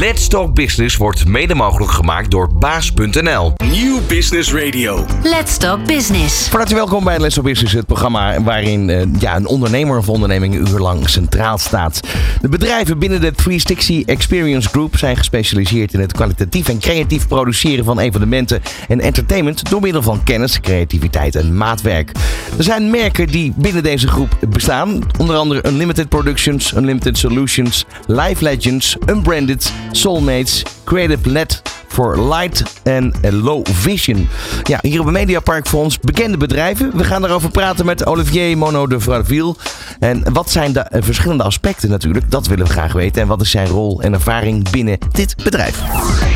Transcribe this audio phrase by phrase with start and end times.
[0.00, 3.52] Let's Talk Business wordt mede mogelijk gemaakt door baas.nl.
[3.70, 5.04] Nieuw Business Radio.
[5.22, 6.48] Let's Talk Business.
[6.48, 10.08] Van harte welkom bij Let's Talk Business, het programma waarin eh, ja, een ondernemer of
[10.08, 12.00] onderneming een uur lang centraal staat.
[12.40, 17.84] De bedrijven binnen de 360 Experience Group zijn gespecialiseerd in het kwalitatief en creatief produceren
[17.84, 22.12] van evenementen en entertainment door middel van kennis, creativiteit en maatwerk.
[22.58, 28.44] Er zijn merken die binnen deze groep bestaan, onder andere Unlimited Productions, Unlimited Solutions, Live
[28.44, 31.62] Legends, Unbranded, Soulmates, Creative Led
[31.94, 34.28] voor Light en Low Vision.
[34.62, 36.96] Ja, hier op het Mediapark voor ons bekende bedrijven.
[36.96, 39.54] We gaan daarover praten met Olivier Mono de Vraville.
[39.98, 42.30] En wat zijn de eh, verschillende aspecten natuurlijk?
[42.30, 43.22] Dat willen we graag weten.
[43.22, 45.82] En wat is zijn rol en ervaring binnen dit bedrijf?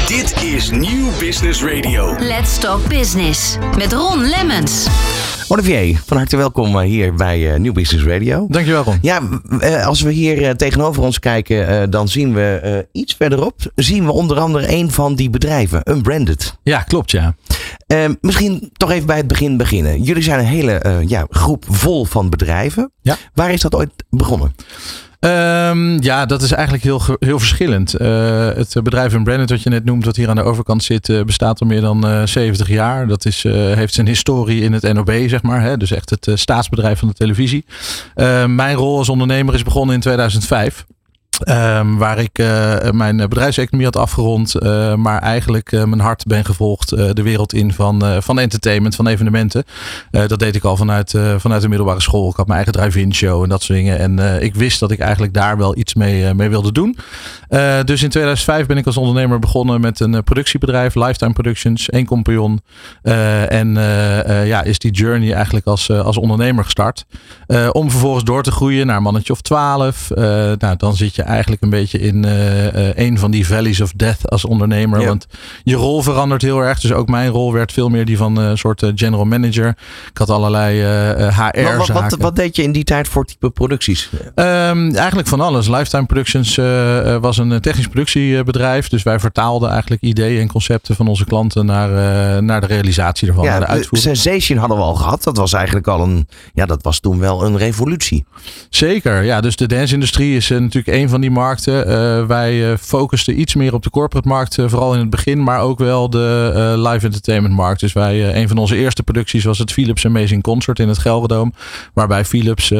[0.06, 2.16] Dit is Nieuw Business Radio.
[2.18, 3.56] Let's Talk Business.
[3.76, 4.86] Met Ron Lemmens.
[5.50, 8.46] Olivier, van harte welkom eh, hier bij uh, New Business Radio.
[8.48, 8.98] Dankjewel Ron.
[9.02, 9.20] Ja,
[9.50, 14.38] uh, als we hier tegenover ons kijken, dan zien we iets verderop, zien we onder
[14.38, 16.58] andere een van die bedrijven, Unbranded.
[16.62, 17.34] Ja, klopt ja.
[18.20, 20.02] misschien toch even bij het begin beginnen.
[20.02, 22.92] Jullie zijn een hele ja, groep vol van bedrijven.
[23.02, 23.16] Ja.
[23.34, 24.54] Waar is dat ooit begonnen?
[25.20, 28.00] Um, ja, dat is eigenlijk heel, heel verschillend.
[28.00, 31.08] Uh, het bedrijf in Brandon, wat je net noemt, wat hier aan de overkant zit,
[31.08, 33.06] uh, bestaat al meer dan uh, 70 jaar.
[33.06, 35.62] Dat is, heeft zijn historie in het NOB, zeg maar.
[35.62, 35.76] Hè?
[35.76, 37.64] Dus echt het staatsbedrijf van de televisie.
[38.46, 40.86] mijn rol als ondernemer is begonnen in 2005.
[41.44, 46.44] Um, waar ik uh, mijn bedrijfseconomie had afgerond, uh, maar eigenlijk uh, mijn hart ben
[46.44, 49.64] gevolgd de wereld in van, van entertainment, van evenementen.
[50.10, 52.30] dat deed ik al vanuit, vanuit de middelbare school.
[52.30, 53.98] Ik had mijn eigen drive-in show en dat soort dingen.
[53.98, 56.96] En ik wist dat ik eigenlijk daar wel iets mee, mee wilde doen.
[57.84, 62.60] dus in 2005 ben ik als ondernemer begonnen met een productiebedrijf, Lifetime Productions, één compagnon.
[63.48, 63.74] en
[64.44, 67.06] ja, is die journey eigenlijk als, als ondernemer gestart.
[67.72, 70.10] om vervolgens door te groeien naar mannetje of twaalf.
[70.58, 74.30] nou, dan zit je eigenlijk een beetje in uh, een van die valleys of death
[74.30, 75.04] als ondernemer.
[75.06, 75.26] Want
[75.62, 76.80] je rol verandert heel erg.
[76.80, 79.68] Dus ook mijn rol werd veel meer die van een soort general manager.
[80.10, 80.80] Ik had allerlei
[81.30, 81.76] HR.
[81.76, 84.10] Wat, wat, wat, deed je in die tijd voor type producties?
[84.34, 85.68] Um, eigenlijk van alles.
[85.68, 86.56] Lifetime Productions
[87.20, 88.88] was een technisch productiebedrijf.
[88.88, 93.44] Dus wij vertaalden eigenlijk ideeën en concepten van onze klanten naar, naar de realisatie ervan.
[93.44, 94.16] Ja, naar de uitvoering.
[94.16, 95.22] Sensation hadden we al gehad.
[95.22, 96.28] Dat was eigenlijk al een.
[96.54, 98.24] Ja, dat was toen wel een revolutie.
[98.70, 99.22] Zeker.
[99.22, 101.90] Ja, dus de dance-industrie is natuurlijk een van die markten.
[101.90, 105.60] Uh, wij uh, focusten iets meer op de corporate markt, vooral in het begin, maar
[105.60, 107.80] ook wel de live entertainment markt.
[107.80, 111.52] Dus wij, een van onze eerste producties was het Philips Amazing Concert in het Gelredome.
[111.94, 112.70] Waarbij Philips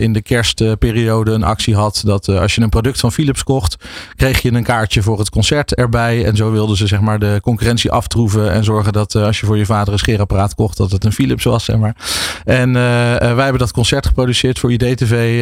[0.00, 3.76] in de kerstperiode een actie had dat als je een product van Philips kocht,
[4.16, 6.24] kreeg je een kaartje voor het concert erbij.
[6.24, 9.58] En zo wilden ze zeg maar de concurrentie aftroeven en zorgen dat als je voor
[9.58, 11.64] je vader een scheerapparaat kocht, dat het een Philips was.
[11.64, 11.96] Zeg maar.
[12.44, 15.40] En wij hebben dat concert geproduceerd voor IDTV.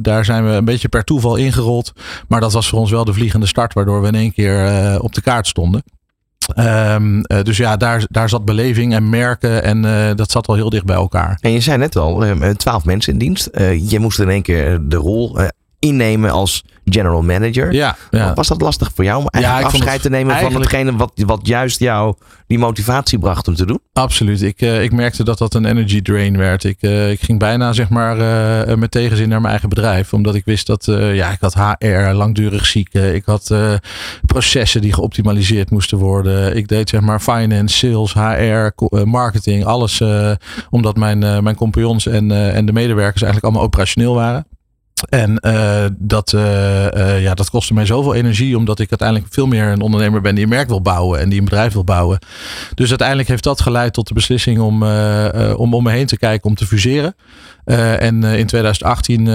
[0.00, 1.92] daar zijn we een beetje per toeval ingerold.
[2.28, 4.98] Maar dat was voor ons wel de vliegende start, waardoor we in één keer uh,
[5.02, 5.82] op de kaart stonden.
[6.56, 10.56] Um, uh, dus ja, daar, daar zat beleving en merken en uh, dat zat wel
[10.56, 11.38] heel dicht bij elkaar.
[11.40, 12.24] En je zei net al,
[12.56, 13.50] twaalf mensen in dienst.
[13.88, 15.38] je moest in één keer de rol
[15.80, 17.72] innemen als general manager.
[17.72, 18.34] Ja, ja.
[18.34, 21.46] Was dat lastig voor jou om eigenlijk ja, afscheid te nemen van hetgene wat, wat
[21.46, 22.14] juist jou
[22.46, 23.80] die motivatie bracht om te doen?
[23.92, 24.42] Absoluut.
[24.42, 26.64] Ik, uh, ik merkte dat dat een energy drain werd.
[26.64, 28.18] Ik, uh, ik ging bijna zeg maar
[28.68, 30.12] uh, met tegenzin naar mijn eigen bedrijf.
[30.12, 33.14] Omdat ik wist dat ja, ik had HR, langdurig zieken.
[33.14, 33.54] Ik had
[34.26, 36.56] processen die geoptimaliseerd moesten worden.
[36.56, 40.02] Ik deed zeg maar finance, sales, HR, marketing, alles.
[40.70, 44.46] omdat mijn, mijn compagnons en, en de medewerkers eigenlijk allemaal operationeel waren.
[45.08, 49.46] En uh, dat, uh, uh, ja, dat kostte mij zoveel energie, omdat ik uiteindelijk veel
[49.46, 52.18] meer een ondernemer ben die een merk wil bouwen en die een bedrijf wil bouwen.
[52.74, 54.82] Dus uiteindelijk heeft dat geleid tot de beslissing om,
[55.56, 57.14] om om me heen te kijken om te fuseren.
[57.70, 59.26] En in 2018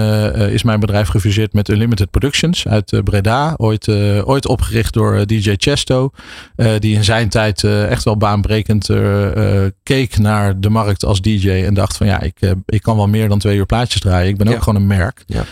[0.50, 3.54] is mijn bedrijf gefuseerd met Unlimited Productions uit Breda.
[3.56, 3.88] Ooit,
[4.24, 6.10] ooit opgericht door DJ Chesto.
[6.78, 8.90] die in zijn tijd echt wel baanbrekend
[9.82, 11.50] keek naar de markt als DJ.
[11.50, 14.28] En dacht van ja, ik, ik kan wel meer dan twee uur plaatjes draaien.
[14.28, 15.24] Ik ben ook gewoon een merk.
[15.26, 15.44] Ja.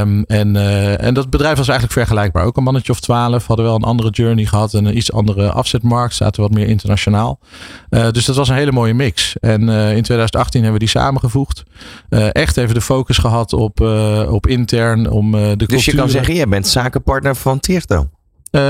[0.00, 0.56] Um, en,
[0.98, 2.44] en dat bedrijf was eigenlijk vergelijkbaar.
[2.44, 3.46] Ook een mannetje of twaalf.
[3.46, 4.74] Hadden wel een andere journey gehad.
[4.74, 6.14] En een iets andere afzetmarkt.
[6.14, 7.38] Zaten wat meer internationaal.
[7.88, 9.36] Dus dat was een hele mooie mix.
[9.40, 11.64] En in 2018 hebben we die samengevoegd.
[12.32, 13.80] Echt even de focus gehad op,
[14.28, 15.10] op intern.
[15.10, 15.84] Om de dus culturen.
[15.84, 18.08] je kan zeggen, je bent zakenpartner van Tierto.
[18.54, 18.60] Uh,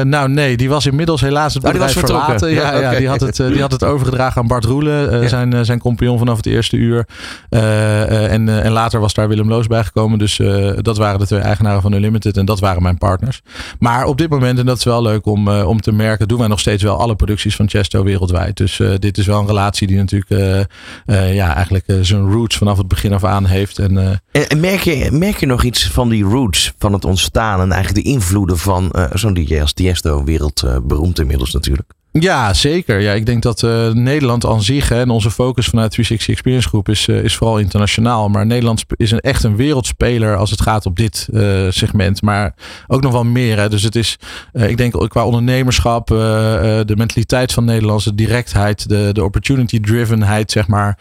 [0.00, 2.50] nou nee, die was inmiddels helaas het bedrijf oh, verlaten.
[2.50, 2.96] Ja, ja, okay.
[2.96, 5.28] die, had het, uh, die had het overgedragen aan Bart Roelen, uh, ja.
[5.28, 7.06] zijn, zijn compagnon vanaf het eerste uur.
[7.48, 10.18] en, en later was daar Willem Loos bijgekomen.
[10.18, 10.40] Dus
[10.76, 13.42] dat waren de twee eigenaren van Unlimited en dat waren mijn partners.
[13.78, 16.48] Maar op dit moment, en dat is wel leuk om, om te merken, doen wij
[16.48, 18.56] nog steeds wel alle producties van Chesto wereldwijd.
[18.56, 20.68] Dus dit is wel een relatie die natuurlijk
[21.06, 23.78] ja, eigenlijk zijn roots vanaf het begin af aan heeft.
[23.78, 27.60] En, en, en merk, je, merk je nog iets van die roots, van het ontstaan
[27.60, 31.92] en eigenlijk de invloeden van zo'n zo'n DJ als Tiesto wereldberoemd inmiddels natuurlijk.
[32.20, 33.00] Ja, zeker.
[33.00, 36.68] Ja, ik denk dat uh, Nederland aan zich hè, en onze focus vanuit 360 Experience
[36.68, 38.28] Group is, uh, is vooral internationaal.
[38.28, 42.22] Maar Nederland is een, echt een wereldspeler als het gaat op dit uh, segment.
[42.22, 42.54] Maar
[42.86, 43.58] ook nog wel meer.
[43.58, 43.68] Hè.
[43.68, 44.18] Dus het is,
[44.52, 50.66] ik denk qua ondernemerschap, de mentaliteit van Nederlandse de directheid, de, de opportunity drivenheid, zeg
[50.66, 50.98] maar,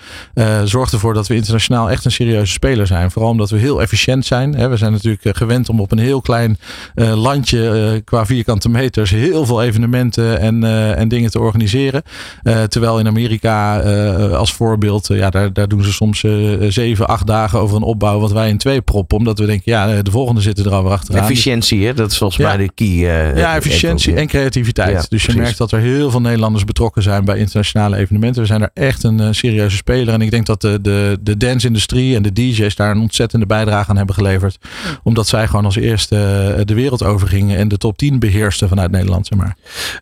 [0.64, 3.12] zorgt ervoor dat we internationaal echt een serieuze speler zijn.
[3.12, 4.56] Vooral omdat we heel efficiënt zijn.
[4.56, 4.70] Hè.
[4.70, 6.58] We zijn natuurlijk gewend om op een heel klein
[6.96, 10.64] landje qua vierkante meters heel veel evenementen en
[11.02, 12.04] en dingen te organiseren.
[12.44, 16.26] Uh, terwijl in Amerika uh, als voorbeeld, uh, ja, daar, daar doen ze soms
[16.68, 19.18] zeven, acht dagen over een opbouw wat wij in twee proppen.
[19.18, 21.24] Omdat we denken, ja, de volgende zitten er alweer achteraan.
[21.24, 21.94] Efficiëntie, hè?
[21.94, 22.48] dat is volgens ja.
[22.48, 22.88] mij de key.
[22.88, 24.90] ja, efficiëntie en creativiteit.
[24.90, 25.36] Ja, dus je precies.
[25.36, 28.42] merkt dat er heel veel Nederlanders betrokken zijn bij internationale evenementen.
[28.42, 30.14] We zijn er echt een serieuze speler.
[30.14, 33.90] En ik denk dat de, de, de dance-industrie en de DJ's daar een ontzettende bijdrage
[33.90, 34.58] aan hebben geleverd.
[35.04, 39.28] Omdat zij gewoon als eerste de wereld overgingen en de top 10 beheersten vanuit Nederland,
[39.28, 39.56] zeg maar.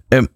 [0.07, 0.27] Um,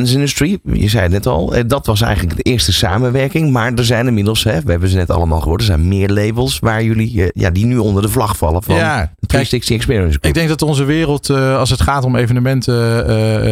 [0.00, 3.50] Dance Industry, je zei het net al, eh, dat was eigenlijk de eerste samenwerking.
[3.50, 6.58] Maar er zijn inmiddels, hè, we hebben ze net allemaal gehoord, er zijn meer labels
[6.58, 10.24] waar jullie, eh, ja, die nu onder de vlag vallen van ja, 360 Experience Group.
[10.24, 12.78] Ik denk dat onze wereld, eh, als het gaat om evenementen,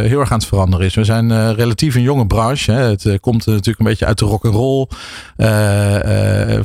[0.09, 0.95] heel erg aan het veranderen is.
[0.95, 2.73] We zijn relatief een jonge branche.
[2.73, 2.83] Hè.
[2.83, 4.87] Het komt natuurlijk een beetje uit de rock and roll.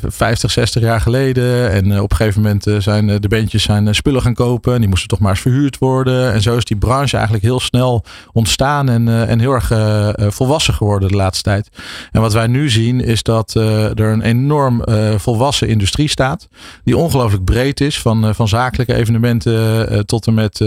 [0.07, 1.71] 50, 60 jaar geleden.
[1.71, 4.73] En op een gegeven moment zijn de bandjes zijn spullen gaan kopen.
[4.73, 6.33] En die moesten toch maar eens verhuurd worden.
[6.33, 10.73] En zo is die branche eigenlijk heel snel ontstaan en, en heel erg uh, volwassen
[10.73, 11.69] geworden de laatste tijd.
[12.11, 14.83] En wat wij nu zien is dat uh, er een enorm
[15.17, 16.47] volwassen industrie staat.
[16.83, 17.99] Die ongelooflijk breed is.
[17.99, 20.61] Van, van zakelijke evenementen tot en met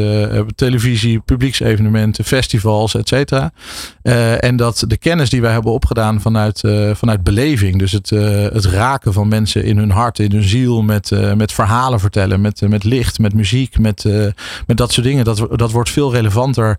[0.54, 3.52] televisie, publieksevenementen, festivals, et cetera.
[4.40, 6.62] en dat de kennis die wij hebben opgedaan vanuit,
[6.92, 7.78] vanuit beleving.
[7.78, 8.10] Dus het,
[8.52, 10.82] het raken van mensen in hun hart, in hun ziel.
[10.82, 14.04] Met, met verhalen vertellen, met, met licht, met muziek, met,
[14.66, 15.24] met dat soort dingen.
[15.24, 16.78] Dat, dat wordt veel relevanter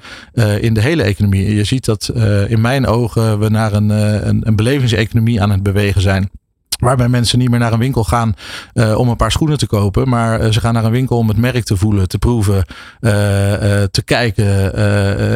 [0.59, 1.55] in de hele economie.
[1.55, 2.11] Je ziet dat
[2.47, 6.29] in mijn ogen we naar een, uh, een, een belevingseconomie aan het bewegen zijn.
[6.77, 8.33] Waarbij mensen niet meer naar een winkel gaan
[8.73, 10.09] uh, om een paar schoenen te kopen.
[10.09, 13.11] Maar uh, ze gaan naar een winkel om het merk te voelen, te proeven, uh,
[13.91, 14.73] te kijken.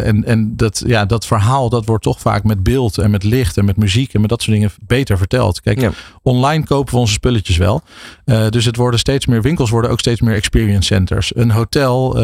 [0.05, 3.57] en en dat, ja, dat verhaal dat wordt toch vaak met beeld en met licht
[3.57, 5.61] en met muziek en met dat soort dingen beter verteld.
[5.61, 5.91] Kijk, ja.
[6.21, 7.81] online kopen we onze spulletjes wel.
[8.49, 11.35] dus het worden steeds meer winkels, worden ook steeds meer experience centers.
[11.35, 12.19] Een hotel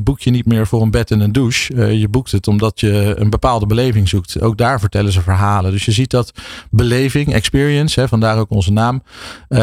[0.00, 1.98] boek je niet meer voor een bed en een douche.
[1.98, 4.40] je boekt het omdat je een bepaalde beleving zoekt.
[4.40, 5.70] Ook daar vertellen ze verhalen.
[5.70, 6.32] Dus je ziet dat
[6.70, 9.02] beleving, experience, hè, vandaar ook onze naam,
[9.48, 9.58] uh,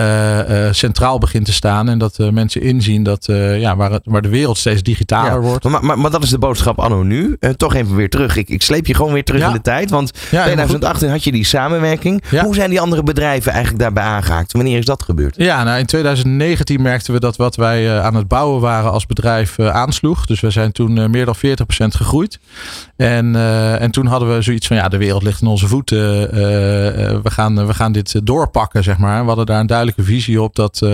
[0.49, 1.89] uh, centraal begint te staan.
[1.89, 3.25] En dat uh, mensen inzien dat
[3.57, 5.63] ja, waar, het, waar de wereld steeds digitaler ja, wordt.
[5.63, 7.37] Maar, maar, maar, dat is de boodschap anno nu.
[7.57, 8.35] toch even weer terug.
[8.35, 9.47] Ik, ik sleep je gewoon weer terug ja.
[9.47, 9.89] in de tijd.
[9.89, 12.23] Want ja, 2018 had je die samenwerking.
[12.41, 14.51] Hoe zijn die andere bedrijven eigenlijk daarbij aangehaakt?
[14.51, 15.35] Wanneer is dat gebeurd?
[15.37, 19.59] Ja, nou in 2019 merkten we dat wat wij aan het bouwen waren als bedrijf
[19.59, 20.25] aansloeg.
[20.25, 21.39] Dus we zijn toen meer dan 40%
[21.87, 22.39] gegroeid.
[22.95, 23.35] En,
[23.79, 25.97] en toen hadden we zoiets van ja, de wereld ligt in onze voeten.
[27.23, 29.21] we, gaan, we gaan dit doorpakken zeg maar.
[29.21, 30.89] We hadden daar een duidelijke visie op dat, uh,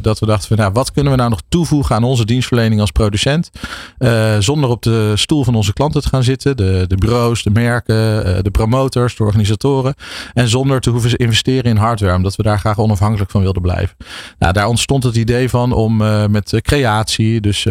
[0.00, 2.90] dat we dachten van nou, wat kunnen we nou nog toevoegen aan onze dienstverlening als
[2.90, 3.50] producent.
[3.98, 6.56] Uh, zonder op de stoel van onze klanten te gaan zitten.
[6.56, 9.94] De, de bureaus, de merken, uh, de promotors, de organisatoren.
[10.34, 12.16] En zonder te hoeven investeren in hardware.
[12.16, 13.96] Omdat we daar graag onafhankelijk van wilden blijven.
[14.38, 15.96] Nou, daar ontstond het idee van om
[16.30, 17.66] met creatie, dus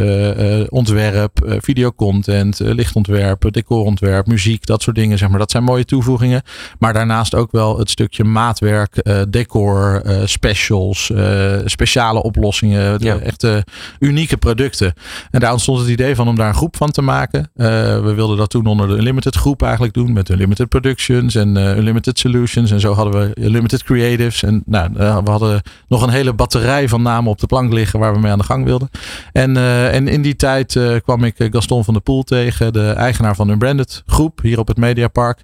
[0.69, 5.17] ontwerp, videocontent, lichtontwerp, decorontwerp, muziek, dat soort dingen.
[5.17, 5.39] Zeg maar.
[5.39, 6.41] Dat zijn mooie toevoegingen.
[6.79, 12.97] Maar daarnaast ook wel het stukje maatwerk, decor decor, uh, specials, uh, speciale oplossingen.
[12.99, 13.17] Ja.
[13.17, 13.65] Echte
[13.99, 14.93] unieke producten.
[15.31, 17.51] En daar ontstond het idee van om daar een groep van te maken.
[17.53, 20.13] We wilden dat toen onder de Unlimited groep eigenlijk doen.
[20.13, 22.71] Met Unlimited Productions en Unlimited Solutions.
[22.71, 24.43] En zo hadden we Unlimited Creatives.
[24.43, 28.13] En nou, we hadden nog een hele batterij van namen op de plank liggen waar
[28.13, 28.89] we mee aan de gang wilden.
[29.31, 29.57] En,
[29.91, 32.73] en in die tijd kwam ik Gaston van der Poel tegen.
[32.73, 35.43] De eigenaar van Unbranded groep hier op het Mediapark.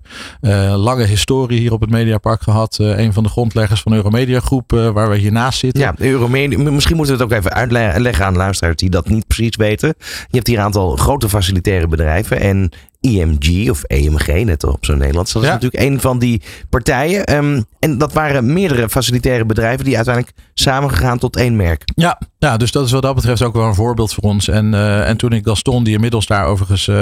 [0.76, 2.78] lange historie hier op het Mediapark gehad.
[2.80, 5.82] een van de grondleggers van Euromedia Groep, uh, waar we hiernaast zitten.
[5.82, 6.72] Ja, Euromedia.
[6.72, 9.94] Misschien moeten we het ook even uitleggen aan luisteraars die dat niet precies weten.
[10.00, 12.72] Je hebt hier een aantal grote facilitaire bedrijven en
[13.06, 15.34] IMG of EMG, net op zo'n Nederlands.
[15.34, 17.36] Dat is natuurlijk een van die partijen.
[17.36, 21.84] Um, en dat waren meerdere facilitaire bedrijven die uiteindelijk samengegaan tot één merk.
[21.96, 24.48] Ja, ja, dus dat is wat dat betreft ook wel een voorbeeld voor ons.
[24.48, 26.96] En, uh, en toen ik Gaston, die inmiddels daar overigens uh,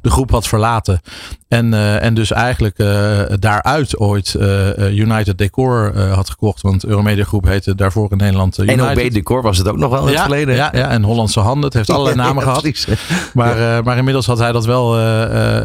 [0.00, 1.00] de groep had verlaten.
[1.48, 2.76] En, uh, en dus eigenlijk
[3.40, 4.36] daaruit ooit
[4.78, 6.62] United Decor had gekocht.
[6.62, 8.86] Want Euromedia Groep heette daarvoor in Nederland United.
[8.86, 10.54] En OB Decor was het ook nog wel in ja, het verleden.
[10.54, 11.64] Ja, ja, en Hollandse Handen.
[11.64, 12.86] Het heeft allerlei namen ja, gehad.
[13.34, 14.96] Maar, maar inmiddels had hij dat wel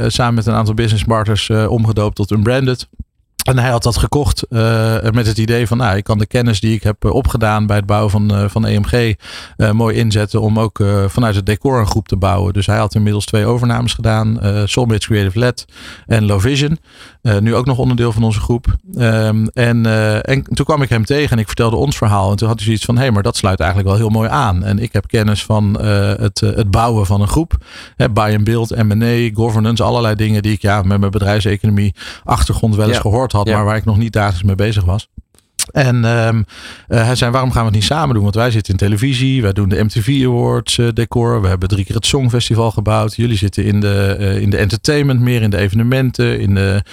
[0.08, 2.88] samen met een aantal business partners omgedoopt tot Unbranded.
[3.44, 4.60] En hij had dat gekocht uh,
[5.12, 7.86] met het idee van, nou, ik kan de kennis die ik heb opgedaan bij het
[7.86, 8.94] bouwen van, uh, van EMG
[9.58, 12.54] uh, mooi inzetten om ook vanuit het decor een groep te bouwen.
[12.54, 15.66] Dus hij had inmiddels twee overnames gedaan, Soulmates Creative Led
[16.06, 16.80] en Low Vision.
[17.40, 18.66] nu ook nog onderdeel van onze groep.
[18.98, 19.86] Um, en,
[20.24, 22.32] en toen kwam ik hem tegen en ik vertelde ons verhaal.
[22.32, 24.30] En toen had hij zoiets van, hé, hey, maar dat sluit eigenlijk wel heel mooi
[24.30, 24.64] aan.
[24.64, 27.58] En ik heb kennis van het, het bouwen van een groep.
[27.96, 32.76] Hè, buy and build, M&A, governance, allerlei dingen die ik ja, met mijn bedrijfseconomie achtergrond
[32.76, 33.02] wel eens ja.
[33.02, 35.10] gehoord had, maar waar ik nog niet dagelijks mee bezig was.
[35.72, 36.46] En um,
[36.88, 38.24] uh, hij zei, waarom gaan we het niet samen doen?
[38.24, 41.42] Want wij zitten in televisie, wij doen de MTV Awards uh, decor.
[41.42, 43.16] We hebben drie keer het Songfestival gebouwd.
[43.16, 46.84] Jullie zitten in de, uh, in de entertainment, meer in de evenementen, in de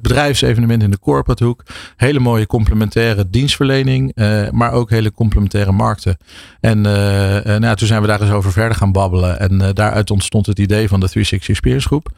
[0.00, 1.62] bedrijfsevenementen, in de corporate hoek.
[1.96, 4.12] Hele mooie complementaire dienstverlening,
[4.50, 6.16] maar ook hele complementaire markten.
[6.60, 9.40] En nou, toen zijn we daar eens over verder gaan babbelen.
[9.40, 12.08] En daaruit ontstond het idee van de 360 Experience Groep.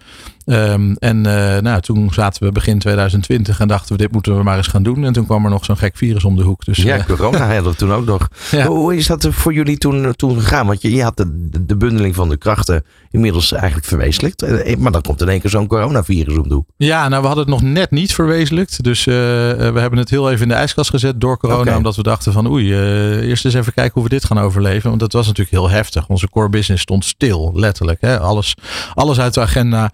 [0.47, 1.21] Um, en
[1.63, 4.83] nou, toen zaten we begin 2020 en dachten we, dit moeten we maar eens gaan
[4.83, 5.05] doen.
[5.05, 6.65] En toen kwam er nog zo'n gek virus om de hoek.
[6.65, 8.29] Dus, ja, corona hadden we toen ook nog.
[8.51, 8.67] Ja.
[8.67, 10.67] Hoe is dat voor jullie toen, toen gegaan?
[10.67, 12.85] Want je, je had de, de bundeling van de krachten
[13.15, 14.43] inmiddels eigenlijk verwezenlijkt.
[14.43, 16.69] Eh, maar dan komt in één keer zo'n coronavirus om de hoek.
[16.77, 18.83] Ja, nou we hadden het nog net niet verwezenlijkt.
[18.83, 21.61] Dus uh, we hebben het heel even in de ijskast gezet door corona.
[21.61, 21.75] Okay.
[21.75, 24.89] Omdat we dachten van oei, uh, eerst eens even kijken hoe we dit gaan overleven.
[24.89, 26.09] Want dat was natuurlijk heel heftig.
[26.09, 28.01] Onze core business stond stil, letterlijk.
[28.01, 28.21] Hè?
[28.21, 28.55] Alles,
[28.95, 29.91] alles uit de agenda.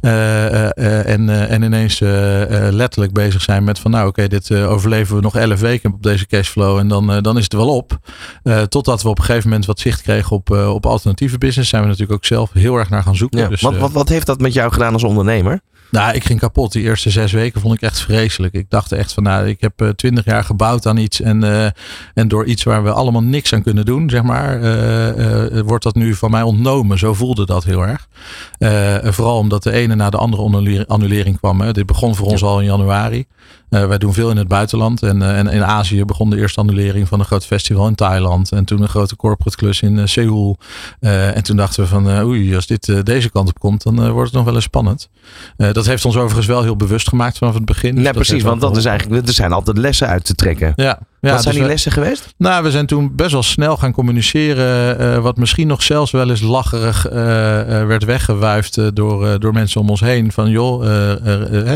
[0.00, 1.98] en, en ineens
[2.70, 6.02] letterlijk bezig zijn met van nou oké, okay, dit overleven we nog elf weken op
[6.02, 6.78] deze cashflow.
[6.78, 7.98] En dan, dan is het wel op.
[8.68, 11.70] totdat we op een gegeven moment wat zicht kregen op, op alternatieve business.
[11.70, 13.40] Zijn we natuurlijk ook zelf heel erg naar gaan zoeken.
[13.40, 15.60] Ja, dus, wat, wat, wat heeft dat met jou gedaan als ondernemer?
[15.92, 16.72] Nou, ik ging kapot.
[16.72, 18.54] Die eerste zes weken vond ik echt vreselijk.
[18.54, 21.20] Ik dacht echt van, nou, ik heb twintig jaar gebouwd aan iets.
[21.20, 21.64] En, uh,
[22.14, 25.84] en door iets waar we allemaal niks aan kunnen doen, zeg maar, uh, uh, wordt
[25.84, 26.98] dat nu van mij ontnomen.
[26.98, 28.08] Zo voelde dat heel erg.
[29.14, 31.60] vooral omdat de ene na de andere annulering kwam.
[31.60, 31.72] Hè.
[31.72, 33.26] Dit begon voor ons al in januari.
[33.80, 35.02] Wij doen veel in het buitenland.
[35.02, 38.52] En, en in Azië begon de eerste annulering van een groot festival in Thailand.
[38.52, 40.58] En toen een grote corporate klus in Seoul.
[41.00, 44.36] en toen dachten we van, oei, als dit deze kant op komt, dan wordt het
[44.36, 45.08] nog wel eens spannend.
[45.56, 47.94] dat dat heeft ons overigens wel heel bewust gemaakt vanaf het begin.
[47.94, 50.72] Dus ja, precies, want dat is eigenlijk, er zijn altijd lessen uit te trekken.
[50.76, 50.98] Ja,
[51.28, 52.34] ja, wat zijn dus die lessen geweest?
[52.38, 55.00] Nou, we zijn toen best wel snel gaan communiceren.
[55.00, 59.80] Uh, wat misschien nog zelfs wel eens lacherig uh, uh, werd weggewuifd door, door mensen
[59.80, 60.32] om ons heen.
[60.32, 60.82] Van joh,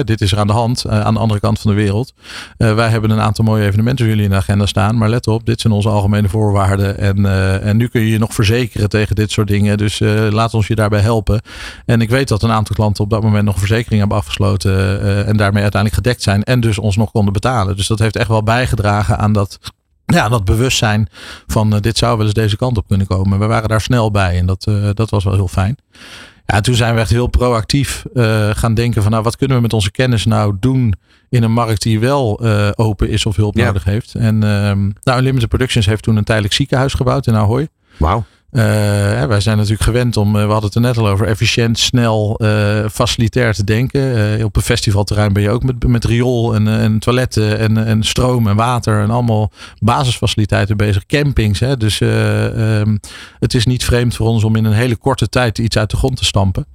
[0.05, 2.13] dit is er aan de hand aan de andere kant van de wereld.
[2.57, 4.99] wij hebben een aantal mooie evenementen voor jullie in de agenda staan.
[4.99, 6.99] Maar let op, dit zijn onze algemene voorwaarden.
[6.99, 7.27] En,
[7.63, 9.79] en nu kun je je nog verzekeren tegen dit soort dingen.
[9.79, 9.99] Dus
[10.31, 11.41] laat ons je daarbij helpen.
[11.85, 15.01] En ik weet dat een aantal klanten op dat moment nog verzekering hebben afgesloten.
[15.27, 16.45] en daarmee uiteindelijk gedekt zijn.
[16.45, 17.77] En dus ons nog konden betalen.
[17.77, 19.59] Dus dat heeft echt wel bijgedragen aan dat,
[20.07, 21.09] ja, dat bewustzijn
[21.47, 23.39] van uh, dit zou wel eens deze kant op kunnen komen.
[23.39, 25.77] We waren daar snel bij en dat, uh, dat was wel heel fijn.
[26.47, 29.63] Ja, toen zijn we echt heel proactief uh, gaan denken van nou wat kunnen we
[29.63, 30.95] met onze kennis nou doen
[31.29, 32.41] in een markt die wel
[32.77, 33.67] open is of hulp ja.
[33.67, 34.15] nodig heeft.
[34.15, 37.69] En ehm, nou, Unlimited Productions heeft toen een tijdelijk ziekenhuis gebouwd in Ahoy.
[37.97, 38.25] Wauw.
[38.51, 38.63] Uh,
[39.25, 42.41] wij zijn natuurlijk gewend om, uh, we hadden het er net al over, efficiënt, snel,
[42.43, 44.45] uh, facilitair te denken.
[44.45, 48.49] op een festivalterrein ben je ook met, met riool en, en toiletten en, en stroom
[48.49, 51.07] en water en allemaal basisfaciliteiten bezig.
[51.07, 51.61] Campings.
[51.61, 51.77] Hè?
[51.77, 53.01] Dus um,
[53.39, 55.97] het is niet vreemd voor ons om in een hele korte tijd iets uit de
[55.97, 56.67] grond te stampen.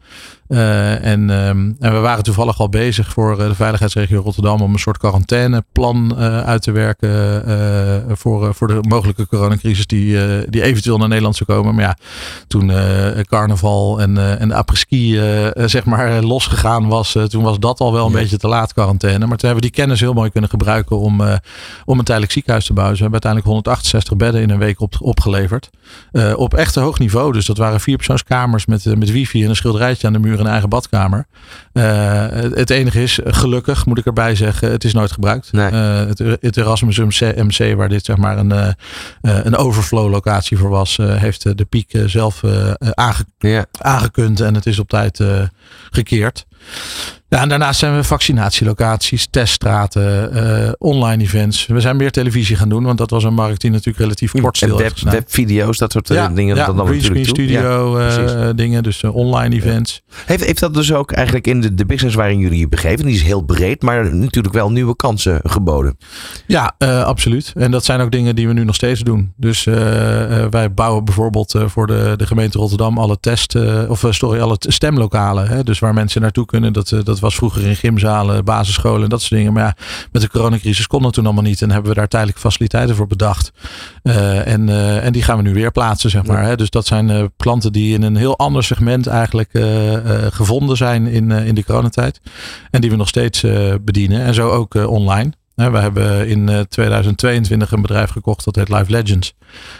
[0.51, 4.80] Uh, en, um, en we waren toevallig al bezig voor de veiligheidsregio Rotterdam om een
[4.80, 10.18] soort quarantaineplan uh, uit te werken uh, voor, voor de mogelijke coronacrisis die,
[10.50, 11.75] die eventueel naar Nederland zou komen.
[11.75, 11.98] Maar ja,
[12.48, 12.72] toen
[13.24, 15.20] carnaval en, en de après-ski
[15.56, 18.20] zeg maar losgegaan was, toen was dat al wel een ja.
[18.20, 19.25] beetje te laat quarantaine.
[19.25, 21.22] Maar toen hebben we die kennis heel mooi kunnen gebruiken om,
[21.86, 22.98] om een tijdelijk ziekenhuis te bouwen.
[22.98, 25.70] Dus we hebben uiteindelijk 168 bedden in een week op, opgeleverd.
[26.36, 27.34] op echt hoog niveau.
[27.34, 29.56] Dus dat waren vierpersoonskamers met, met wifi en een
[30.08, 31.25] aan de muur een eigen badkamer.
[31.74, 35.51] Uh, het enige is, gelukkig moet ik erbij zeggen, het is nooit gebruikt.
[35.51, 35.72] Nee.
[35.72, 38.67] Uh, het, het, Erasmus MC, waar dit zeg maar een, uh,
[39.22, 42.43] een overflow locatie voor was, heeft de piek zelf
[42.93, 45.24] aange aangekund en het is op tijd
[45.91, 46.46] gekeerd.
[47.34, 51.66] Ja, en daarnaast zijn we vaccinatielocaties, teststraten, uh, online events.
[51.66, 54.58] We zijn meer televisie gaan doen, want dat was een markt die natuurlijk relatief kort
[54.58, 56.56] stil web, heeft Webvideo's, dat soort ja, dingen.
[56.56, 60.02] Ja, dat dan greenscreen studio ja, uh, dingen, dus uh, online events.
[60.26, 63.16] Heeft, heeft dat dus ook eigenlijk in de, de business waarin jullie je begeven, die
[63.16, 65.98] is heel breed, maar natuurlijk wel nieuwe kansen geboden?
[66.46, 67.52] Ja, absoluut.
[67.56, 69.34] En dat zijn ook dingen die we nu nog steeds doen.
[69.38, 69.64] Dus
[70.50, 73.56] wij bouwen bijvoorbeeld voor de, de gemeente Rotterdam alle test,
[73.88, 75.48] of sorry, alle stemlokalen.
[75.48, 76.74] Hè, dus waar mensen naartoe kunnen.
[76.74, 79.54] Dat, dat was vroeger in gymzalen, basisscholen en dat soort dingen.
[79.54, 79.75] Maar ja,
[80.12, 81.62] met de coronacrisis kon dat toen allemaal niet.
[81.62, 83.51] En hebben we daar tijdelijke faciliteiten voor bedacht.
[84.04, 84.70] en,
[85.01, 86.44] en die gaan we nu weer plaatsen, zeg maar.
[86.44, 86.56] Hè?
[86.56, 89.50] Dus dat zijn klanten die in een heel ander segment eigenlijk
[90.32, 92.22] gevonden zijn in, in de coronatijd.
[92.72, 93.46] En die we nog steeds
[93.82, 94.22] bedienen.
[94.22, 95.32] En zo ook online.
[95.70, 99.34] We hebben in 2022 een bedrijf gekocht dat heet Live Legends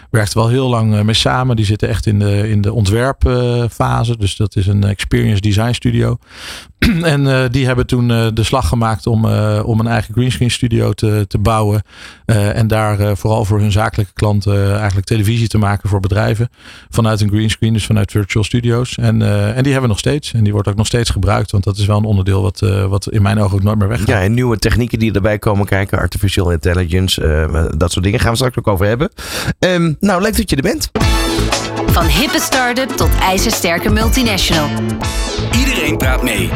[0.10, 1.56] werkt wel heel lang eh, mee samen.
[1.56, 4.18] Die zitten echt in de, in de ontwerpfase.
[4.18, 6.18] Dus dat is een experience design studio.
[7.04, 9.26] en uh, die hebben toen de slag gemaakt om,
[9.64, 11.82] om een eigen greenscreen studio te, te bouwen.
[12.26, 16.50] en daar vooral voor hun zakelijke klanten eigenlijk televisie te maken voor bedrijven.
[16.90, 18.98] Vanuit een greenscreen, dus vanuit virtual studios.
[18.98, 19.22] En,
[19.56, 20.34] en die hebben we nog steeds.
[20.34, 21.52] En die wordt ook nog steeds gebruikt.
[21.52, 24.08] Want dat is wel een onderdeel wat, wat in mijn ogen ook nooit meer weggaat.
[24.08, 25.98] Ja, en nieuwe technieken die erbij komen kijken.
[25.98, 27.22] Artificial intelligence,
[27.78, 29.12] dat soort dingen gaan we straks ook over hebben.
[29.60, 30.92] Um, nou, leuk dat je er bent.
[31.86, 34.70] Van hippe start-up tot ijzersterke multinational.
[35.58, 36.50] Iedereen praat mee.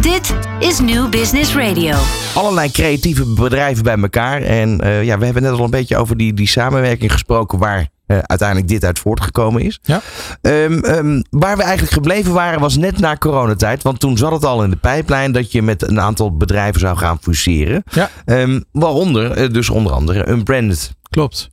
[0.00, 1.96] Dit is New Business Radio.
[2.34, 4.42] Allerlei creatieve bedrijven bij elkaar.
[4.42, 7.88] En uh, ja, we hebben net al een beetje over die, die samenwerking gesproken waar
[8.06, 9.80] uh, uiteindelijk dit uit voortgekomen is.
[9.82, 10.00] Ja.
[10.40, 13.82] Um, um, waar we eigenlijk gebleven waren was net na coronatijd.
[13.82, 16.96] Want toen zat het al in de pijplijn dat je met een aantal bedrijven zou
[16.96, 17.82] gaan fuseren.
[17.90, 18.10] Ja.
[18.24, 20.92] Um, waaronder, uh, dus onder andere Unbranded.
[21.12, 21.50] Klopt.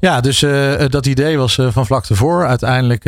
[0.00, 2.48] Ja, dus uh, dat idee was uh, van vlak tevoren.
[2.48, 3.06] Uiteindelijk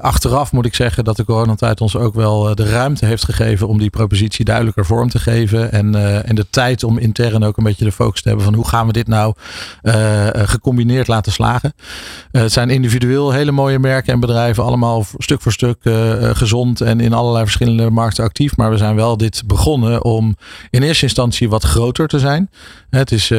[0.00, 3.78] achteraf moet ik zeggen dat de coronatijd ons ook wel de ruimte heeft gegeven om
[3.78, 5.72] die propositie duidelijker vorm te geven.
[5.72, 8.68] En, en de tijd om intern ook een beetje de focus te hebben van hoe
[8.68, 9.34] gaan we dit nou
[10.32, 11.74] gecombineerd laten slagen.
[12.30, 15.78] het zijn individueel hele mooie merken en bedrijven, allemaal stuk voor stuk
[16.32, 18.56] gezond en in allerlei verschillende markten actief.
[18.56, 20.36] Maar we zijn wel dit begonnen om
[20.70, 22.50] in eerste instantie wat groter te zijn.
[22.90, 23.30] Het is,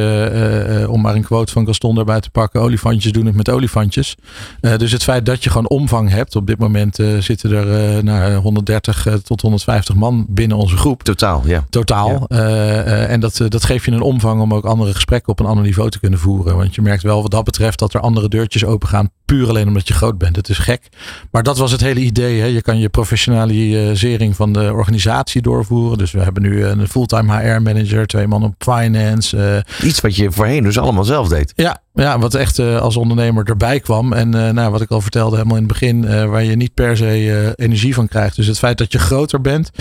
[0.87, 4.15] om maar een quote van Gaston erbij te pakken, olifantjes doen het met olifantjes.
[4.61, 6.35] Uh, dus het feit dat je gewoon omvang hebt.
[6.35, 11.03] Op dit moment uh, zitten er uh, nou, 130 tot 150 man binnen onze groep.
[11.03, 11.65] Totaal, ja.
[11.69, 12.25] Totaal.
[12.27, 12.37] Ja.
[13.07, 15.89] en dat, dat geeft je een omvang om ook andere gesprekken op een ander niveau
[15.89, 16.55] te kunnen voeren.
[16.57, 19.09] Want je merkt wel wat dat betreft dat er andere deurtjes open gaan.
[19.25, 20.35] Puur alleen omdat je groot bent.
[20.35, 20.89] Het is gek.
[21.31, 22.39] Maar dat was het hele idee.
[22.39, 22.45] Hè.
[22.45, 25.97] Je kan je professionalisering van de organisatie doorvoeren.
[25.97, 29.65] Dus we hebben nu een fulltime HR manager, twee man op finance.
[29.83, 31.53] Iets wat je voorheen dus allemaal zelf deed.
[31.55, 34.13] Ja, ja, wat echt uh, als ondernemer erbij kwam.
[34.13, 36.73] En uh, nou, wat ik al vertelde helemaal in het begin, uh, waar je niet
[36.73, 38.35] per se energie van krijgt.
[38.35, 39.71] Dus het feit dat je groter bent,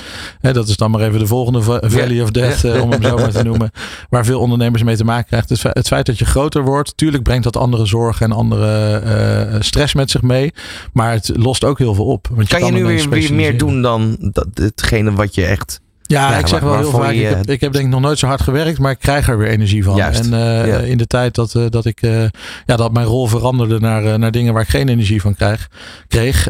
[0.40, 3.30] hè, dat is dan maar even de volgende Valley of Death, om hem zo maar
[3.30, 3.70] te noemen.
[4.08, 5.48] Waar veel ondernemers mee te maken krijgen.
[5.48, 9.94] Dus het feit dat je groter wordt, tuurlijk brengt dat andere zorgen en andere stress
[9.94, 10.52] met zich mee.
[10.92, 12.28] Maar het lost ook heel veel op.
[12.28, 15.44] Want je kan, kan je nu weer, weer meer doen dan dat, hetgene wat je
[15.44, 18.00] echt ja, ik zeg wel heel vaak, je, ik, heb, ik heb denk ik nog
[18.00, 19.96] nooit zo hard gewerkt, maar ik krijg er weer energie van.
[19.96, 20.78] Juist, en uh, ja.
[20.78, 22.22] in de tijd dat, uh, dat ik uh,
[22.66, 25.68] ja, dat mijn rol veranderde naar, naar dingen waar ik geen energie van krijg,
[26.08, 26.48] kreeg,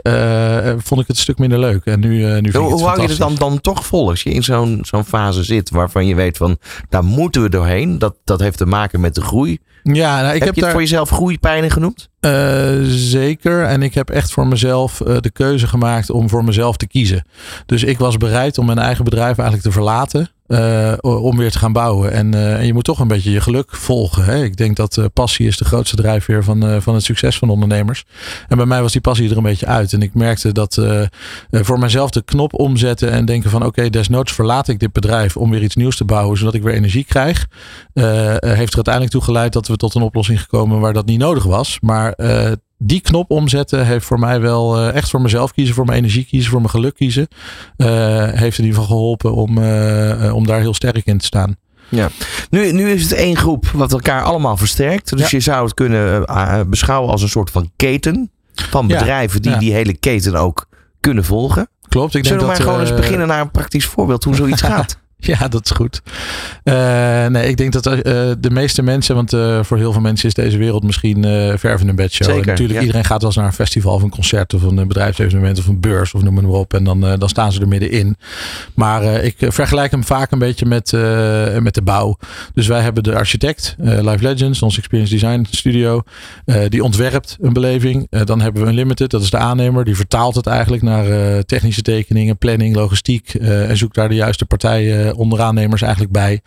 [0.79, 1.85] vond ik het een stuk minder leuk.
[1.85, 4.09] En nu, nu vind hoe, ik het hoe hou je het dan, dan toch vol
[4.09, 7.99] als je in zo'n zo'n fase zit waarvan je weet van daar moeten we doorheen.
[7.99, 9.59] Dat, dat heeft te maken met de groei.
[9.83, 12.09] Ja, nou, ik heb, heb je het voor jezelf groeipijnen genoemd?
[12.21, 13.65] Uh, zeker.
[13.65, 17.25] En ik heb echt voor mezelf uh, de keuze gemaakt om voor mezelf te kiezen.
[17.67, 20.31] Dus ik was bereid om mijn eigen bedrijf eigenlijk te verlaten.
[20.51, 22.13] Uh, om weer te gaan bouwen.
[22.13, 24.25] En, en, je moet toch een beetje je geluk volgen.
[24.25, 24.43] Hè?
[24.45, 28.05] Ik denk dat passie is de grootste drijfveer van, van het succes van ondernemers.
[28.49, 29.93] En bij mij was die passie er een beetje uit.
[29.93, 30.81] En ik merkte dat
[31.51, 35.37] voor mezelf de knop omzetten en denken van oké, okay, desnoods verlaat ik dit bedrijf
[35.37, 37.47] om weer iets nieuws te bouwen, zodat ik weer energie krijg.
[37.95, 41.45] heeft er uiteindelijk toe geleid dat we tot een oplossing gekomen waar dat niet nodig
[41.45, 41.79] was.
[41.81, 42.53] Maar uh,
[42.83, 46.25] die knop omzetten heeft voor mij wel uh, echt voor mezelf kiezen, voor mijn energie
[46.25, 47.29] kiezen, voor mijn geluk kiezen.
[47.77, 47.87] Uh,
[48.33, 49.59] heeft in ieder geval geholpen om,
[50.33, 51.57] om daar heel sterk in te staan.
[51.89, 52.09] Ja,
[52.51, 55.11] nu, nu is het één groep wat elkaar allemaal versterkt.
[55.11, 55.27] Dus ja.
[55.31, 56.27] je zou het kunnen
[56.71, 59.59] beschouwen als een soort van keten van bedrijven die ja.
[59.59, 60.69] die hele keten ook
[61.01, 61.69] kunnen volgen.
[61.89, 62.15] Klopt.
[62.15, 64.63] Ik Zullen denk we dat, maar gewoon eens beginnen naar een praktisch voorbeeld hoe zoiets
[64.73, 64.99] gaat?
[65.31, 66.03] Ja, dat is goed.
[66.65, 68.03] Uh, nee, ik denk dat uh,
[68.39, 71.23] de meeste mensen, want uh, voor heel veel mensen is deze wereld misschien
[71.59, 72.27] verven een bedshow.
[72.27, 72.85] Zeker, en natuurlijk, ja.
[72.85, 75.81] iedereen gaat wel eens naar een festival of een concert of een bedrijfsevenement of een
[75.81, 76.75] beurs of noem maar op.
[76.75, 78.17] En dan, dan staan ze er middenin.
[78.75, 80.93] Maar ik vergelijk hem vaak een beetje met,
[81.63, 82.17] met de bouw.
[82.55, 86.03] Dus wij hebben de architect, Live Legends, ons Experience Design Studio.
[86.69, 88.07] die ontwerpt een beleving.
[88.25, 89.85] dan hebben we een limited, dat is de aannemer.
[89.85, 91.05] Die vertaalt het eigenlijk naar
[91.45, 93.35] technische tekeningen, planning, logistiek.
[93.35, 96.41] en zoekt daar de juiste partijen onderaannemers eigenlijk bij.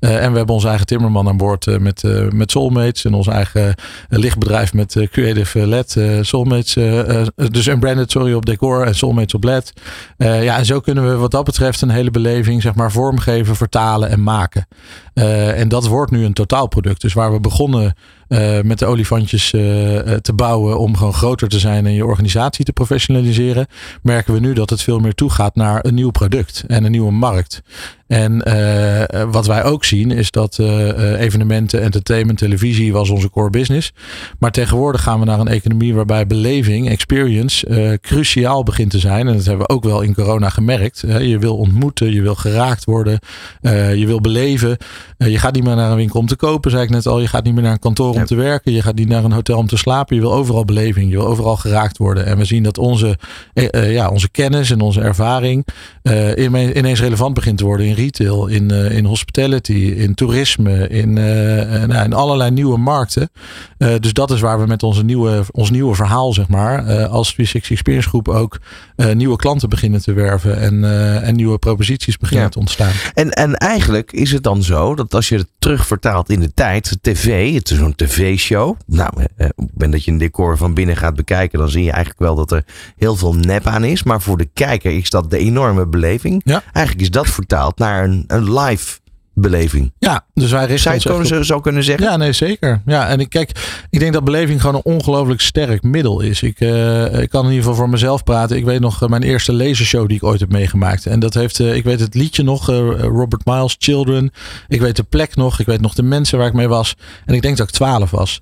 [0.00, 2.02] Uh, en we hebben onze eigen timmerman aan boord uh, met,
[2.32, 3.04] met Soulmates.
[3.04, 3.74] En ons eigen
[4.08, 5.96] lichtbedrijf met Creative LED.
[6.20, 6.74] Soulmates,
[7.50, 9.72] dus Unbranded, sorry, op decor en Soulmates op LED.
[10.16, 14.10] ja, en zo kunnen we wat dat betreft een hele beleving zeg maar vormgeven, vertalen
[14.10, 14.66] en maken.
[15.14, 17.00] en dat wordt nu een totaalproduct.
[17.00, 17.94] Dus waar we begonnen
[18.30, 22.04] eh, met de olifantjes eh, eh, te bouwen om gewoon groter te zijn en je
[22.04, 23.66] organisatie te professionaliseren,
[24.02, 27.12] merken we nu dat het veel meer toegaat naar een nieuw product en een nieuwe
[27.12, 27.62] markt.
[28.06, 28.42] En
[29.30, 30.58] wat wij ook zien is dat
[31.18, 33.92] evenementen, entertainment, televisie was onze core business.
[34.38, 39.28] Maar tegenwoordig gaan we naar een economie waarbij beleving, experience cruciaal begint te zijn.
[39.28, 41.04] En dat hebben we ook wel in corona gemerkt.
[41.06, 43.18] je wil ontmoeten, je wil geraakt worden,
[43.96, 44.76] je wil beleven.
[45.16, 47.20] je gaat niet meer naar een winkel om te kopen, zei ik net al.
[47.20, 48.72] Je gaat niet meer naar een kantoor om te werken.
[48.72, 50.16] Je gaat niet naar een hotel om te slapen.
[50.16, 52.26] Je wil overal beleving, je wil overal geraakt worden.
[52.26, 53.18] En we zien dat onze,
[53.70, 55.66] ja, onze kennis en onze ervaring
[56.74, 61.84] ineens relevant begint te worden in retail, in, uh, in hospitality, in toerisme, in, uh,
[61.84, 63.30] nou, in allerlei nieuwe markten.
[64.00, 67.70] Dus dat is waar we met onze nieuwe, ons nieuwe verhaal, zeg maar, als 360
[67.70, 68.60] Experience Groep ook
[69.14, 70.84] nieuwe klanten beginnen te werven en,
[71.22, 72.50] en nieuwe proposities beginnen ja.
[72.50, 72.92] te ontstaan.
[73.14, 76.98] En, en eigenlijk is het dan zo dat als je het terugvertaalt in de tijd,
[77.00, 78.76] tv, het is zo'n tv-show.
[78.86, 79.12] Nou,
[79.56, 82.52] ben dat je een decor van binnen gaat bekijken, dan zie je eigenlijk wel dat
[82.52, 82.64] er
[82.96, 84.02] heel veel nep aan is.
[84.02, 86.40] Maar voor de kijker is dat de enorme beleving.
[86.44, 86.62] Ja.
[86.72, 88.98] Eigenlijk is dat vertaald naar een, een live
[89.40, 89.92] beleving.
[89.98, 92.06] Ja, dus wij richten Zou je het zo kunnen zeggen?
[92.06, 92.82] Ja, nee, zeker.
[92.86, 93.50] Ja, en ik kijk,
[93.90, 96.42] ik denk dat beleving gewoon een ongelooflijk sterk middel is.
[96.42, 98.56] Ik, uh, ik kan in ieder geval voor mezelf praten.
[98.56, 101.06] Ik weet nog uh, mijn eerste lasershow die ik ooit heb meegemaakt.
[101.06, 104.30] En dat heeft, uh, ik weet het liedje nog, Robert Miles, Children.
[104.68, 105.60] Ik weet de plek nog.
[105.60, 106.94] Ik weet nog de mensen waar ik mee was.
[107.26, 108.40] En ik denk dat ik twaalf was.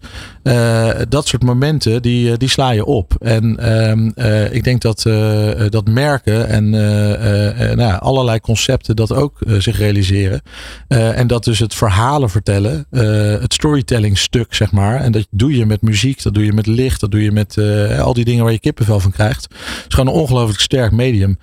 [1.09, 3.15] dat soort momenten, die, die sla je op.
[3.21, 4.07] En ehm,
[4.53, 5.03] ik denk dat,
[5.69, 6.71] dat merken en
[7.77, 10.43] nou, allerlei concepten dat ook zich realiseren.
[10.89, 13.03] Uh, en dat dus het verhalen vertellen, uh,
[13.41, 15.01] het storytelling stuk zeg maar.
[15.01, 17.57] En dat doe je met muziek, dat doe je met licht, dat doe je met
[17.57, 19.43] uh, al die dingen waar je kippenvel van krijgt.
[19.43, 21.39] Het is gewoon een ongelooflijk sterk medium.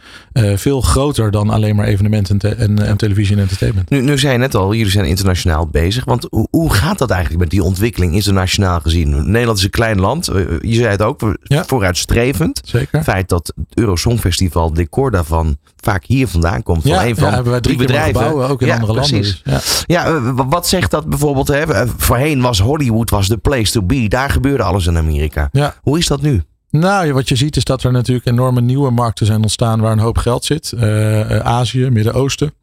[0.55, 3.89] veel groter dan alleen maar evenementen en, en, en, televisie en entertainment.
[3.89, 6.05] Nu, nu zei je net al, jullie zijn internationaal bezig.
[6.05, 9.31] Want hoe, hoe gaat dat eigenlijk met die ontwikkeling internationaal gezien?
[9.31, 10.25] Nederland is een klein land.
[10.61, 11.65] je zei het ook, ja.
[11.65, 12.61] vooruitstrevend.
[12.65, 12.97] Zeker.
[12.97, 16.81] Het feit dat het Eurosongfestival, decor daarvan, vaak hier vandaan komt.
[16.81, 18.15] Van ja, een van ja, hebben wij drie die bedrijven.
[18.15, 19.41] Gebouwen, ook in ja, andere precies.
[19.45, 19.61] landen.
[19.61, 20.05] Dus, ja.
[20.05, 21.47] Ja, wat zegt dat bijvoorbeeld?
[21.47, 21.87] Hè?
[21.97, 24.07] Voorheen was Hollywood was de place to be.
[24.07, 25.49] Daar gebeurde alles in Amerika.
[25.81, 26.43] Hoe is dat nu?
[26.69, 29.99] Nou, wat je ziet is dat er natuurlijk enorme nieuwe markten zijn ontstaan waar een
[29.99, 30.73] hoop geld zit.
[30.75, 32.53] Uh, Azië, Midden-Oosten.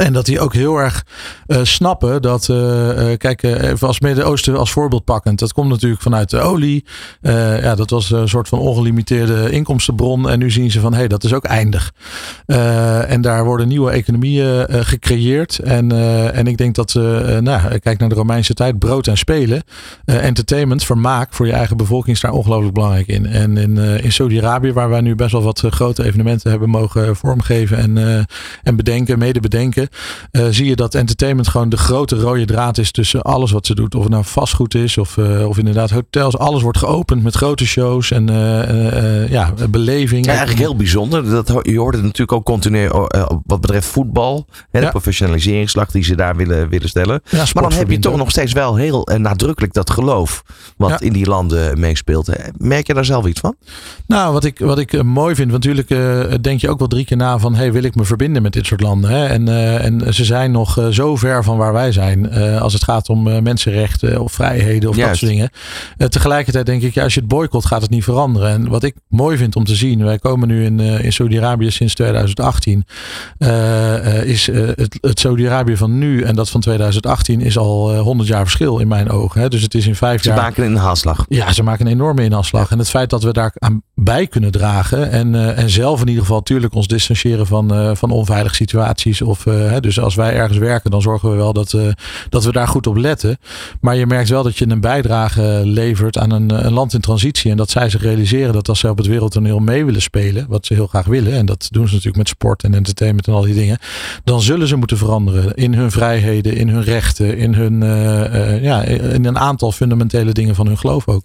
[0.00, 1.04] En dat die ook heel erg
[1.46, 5.38] uh, snappen dat, uh, kijk, even als Midden-Oosten als voorbeeld pakkend.
[5.38, 6.84] Dat komt natuurlijk vanuit de olie.
[7.20, 10.30] ja, dat was een soort van ongelimiteerde inkomstenbron.
[10.30, 11.92] En nu zien ze van, hé, hey, dat is ook eindig.
[13.06, 15.58] en daar worden nieuwe economieën gecreëerd.
[15.58, 15.92] En,
[16.32, 16.94] en ik denk dat,
[17.40, 19.62] nou, kijk naar de Romeinse tijd, brood en spelen.
[20.04, 23.26] entertainment, vermaak voor je eigen bevolking is daar ongelooflijk belangrijk in.
[23.26, 27.78] En in, in Saudi-Arabië, waar wij nu best wel wat grote evenementen hebben mogen vormgeven
[27.78, 28.26] en,
[28.62, 29.88] en bedenken, mede bedenken.
[30.32, 33.74] Uh, zie je dat entertainment gewoon de grote rode draad is tussen alles wat ze
[33.74, 33.94] doet.
[33.94, 36.38] Of het nou vastgoed is of, uh, of inderdaad hotels.
[36.38, 40.24] Alles wordt geopend met grote shows en uh, ja, beleving.
[40.24, 41.30] Ja, eigenlijk heel bijzonder.
[41.30, 42.88] Dat, je hoort het natuurlijk ook continu
[43.46, 44.46] wat betreft voetbal.
[44.70, 44.90] Hè, de Ja.
[44.90, 47.20] professionaliseringsslag die ze daar willen, willen stellen.
[47.30, 48.18] Ja, Maar dan heb je toch ook.
[48.18, 50.42] nog steeds wel heel nadrukkelijk dat geloof
[50.76, 51.00] wat Ja.
[51.00, 52.28] in die landen meespeelt.
[52.56, 53.54] Merk je daar zelf iets van?
[54.06, 56.88] Nou, wat ik, wat ik eh, mooi vind, want natuurlijk eh, denk je ook wel
[56.88, 59.10] drie keer na van, hey, wil ik me verbinden met dit soort landen?
[59.10, 59.26] Hè?
[59.26, 62.72] En, eh, en ze zijn nog eh, zo ver van waar wij zijn, eh, als
[62.72, 65.50] het gaat om eh, mensenrechten of vrijheden of dat soort dingen.
[65.96, 68.50] Eh, tegelijkertijd denk ik, ja, als je het boycott, gaat het niet veranderen.
[68.50, 71.70] En wat ik mooi vind om te zien, wij komen nu in, eh, in Saudi-Arabië
[71.70, 72.84] sinds 2018,
[73.38, 77.92] eh, eh, is eh, het, het Saudi-Arabië van nu en dat van 2018 is al
[77.92, 79.40] eh, 100 jaar verschil in mijn ogen.
[79.40, 79.48] Hè?
[79.48, 80.38] Dus het is in vijf Ze jaar.
[80.38, 81.24] maken een haalslag.
[81.28, 82.70] Ja, ze maken een enorme inhaalslag.
[82.70, 85.10] En het feit dat we daar aan bij kunnen dragen.
[85.10, 89.22] En, eh, en zelf in ieder geval natuurlijk ons distancieren van, eh, van onveilige situaties.
[89.22, 91.88] Of, eh, hè, dus als wij ergens werken, dan zorgen we wel dat, eh,
[92.28, 93.38] dat we daar goed op letten.
[93.80, 97.50] Maar je merkt wel dat je een bijdrage levert aan een, een land in transitie.
[97.50, 100.46] En dat zij zich realiseren dat als ze op het wereldtoneel mee willen spelen.
[100.48, 101.32] Wat ze heel graag willen.
[101.32, 103.78] En dat doen ze natuurlijk met sport en entertainment en al die dingen.
[104.24, 107.36] Dan zullen ze moeten veranderen in hun vrijheden, in hun rechten.
[107.36, 111.22] In, hun, eh, eh, ja, in een aantal fundamentele dingen van hun geloof ook.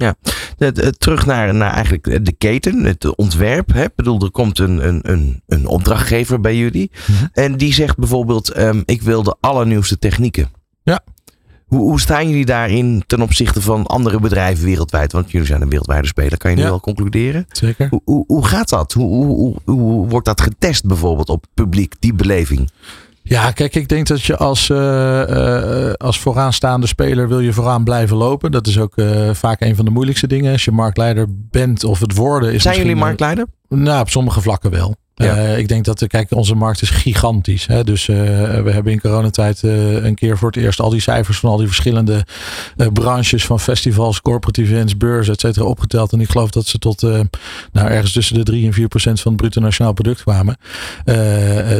[0.58, 3.74] De- terug naar, naar eigenlijk de keten, het ontwerp.
[3.74, 3.84] Hè?
[3.84, 6.92] Ik bedoel, er komt een, een, een, een opdrachtgever bij jullie.
[7.08, 7.26] Mhm.
[7.34, 10.50] En die zegt bijvoorbeeld, ehm, ik wil de allernieuwste technieken.
[10.84, 11.00] Ja.
[11.66, 15.12] Hoe, hoe staan jullie daarin ten opzichte van andere bedrijven wereldwijd?
[15.12, 16.70] Want jullie zijn een wereldwijde speler, kan je nu Ja.
[16.70, 17.46] wel concluderen?
[17.50, 17.88] Zeker.
[17.90, 18.94] Hoe, hoe, hoe gaat dat?
[18.94, 22.70] Hoe, hoe, wordt dat getest bijvoorbeeld op publiek, die beleving?
[23.28, 27.84] Ja, kijk, ik denk dat je als, eh, eh, als vooraanstaande speler wil je vooraan
[27.84, 28.52] blijven lopen.
[28.52, 30.52] Dat is ook eh, vaak een van de moeilijkste dingen.
[30.52, 33.46] Als je marktleider bent of het worden is Zijn jullie marktleider?
[33.70, 34.96] nou, op sommige vlakken wel.
[35.18, 35.36] Ja.
[35.36, 37.66] Eh, ik denk dat, eh, kijk, onze markt is gigantisch.
[37.68, 37.84] Hè?
[37.84, 38.16] Dus eh,
[38.64, 41.68] we hebben in coronatijd een keer voor het eerst al die cijfers van al die
[41.68, 42.26] verschillende
[42.94, 46.12] branches van festivals, corporate events, beurzen, et cetera, opgeteld.
[46.14, 49.32] En ik geloof dat ze tot nou, ergens tussen de 3 en 4 procent van
[49.32, 50.58] het bruto nationaal product kwamen.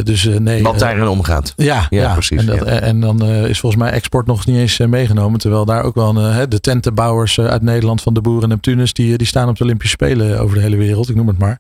[0.04, 0.64] Dus nee.
[0.64, 1.54] Wat daarin omgaat.
[1.56, 2.66] ja, Ja, ja, precies, En, dat, ja.
[2.66, 5.40] en dan is volgens mij export nog niet eens meegenomen.
[5.40, 6.14] Terwijl daar ook wel
[6.50, 10.40] de tentenbouwers uit Nederland van de Boeren Neptunus, die, die staan op de Olympische Spelen
[10.40, 11.10] over de hele wereld.
[11.10, 11.60] Ik noem het maar.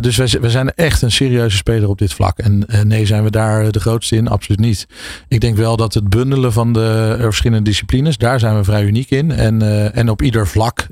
[0.00, 2.38] Dus wij, z- wij zijn echt een serieuze speler op dit vlak.
[2.38, 4.28] En eh, nee, zijn we daar de grootste in?
[4.28, 4.86] Absoluut niet.
[5.28, 8.84] Ik denk wel dat het bundelen van de eh, verschillende disciplines, daar zijn we vrij
[8.84, 9.30] uniek in.
[9.30, 10.86] En, eh, en op ieder vlak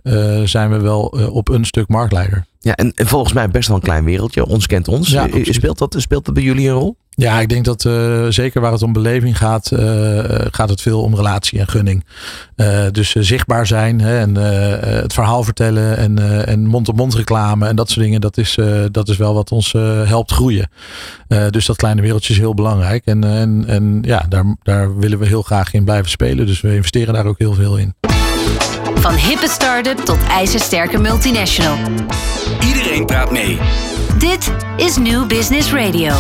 [0.44, 2.46] zijn we wel op een stuk marktleider.
[2.60, 4.46] Ja, en, en volgens mij best wel een klein wereldje.
[4.46, 5.10] Ons kent ons.
[5.10, 6.96] Ja, speelt, dat, speelt dat bij jullie een rol?
[7.18, 10.18] Ja, ik denk dat eh, zeker waar het om beleving gaat, eh,
[10.50, 12.04] gaat het veel om relatie en gunning.
[12.56, 17.66] Eh, dus zichtbaar zijn hè, en eh, het verhaal vertellen en, eh, en mond-op-mond reclame
[17.68, 20.70] en dat soort dingen, dat is, eh, dat is wel wat ons eh, helpt groeien.
[21.28, 23.04] Eh, dus dat kleine wereldje is heel belangrijk.
[23.04, 26.46] En, en, en ja, daar, daar willen we heel graag in blijven spelen.
[26.46, 27.94] Dus we investeren daar ook heel veel in.
[28.94, 31.76] Van hippe start-up tot ijzersterke multinational.
[32.66, 33.58] Iedereen praat mee.
[34.18, 36.12] Dit is New Business Radio.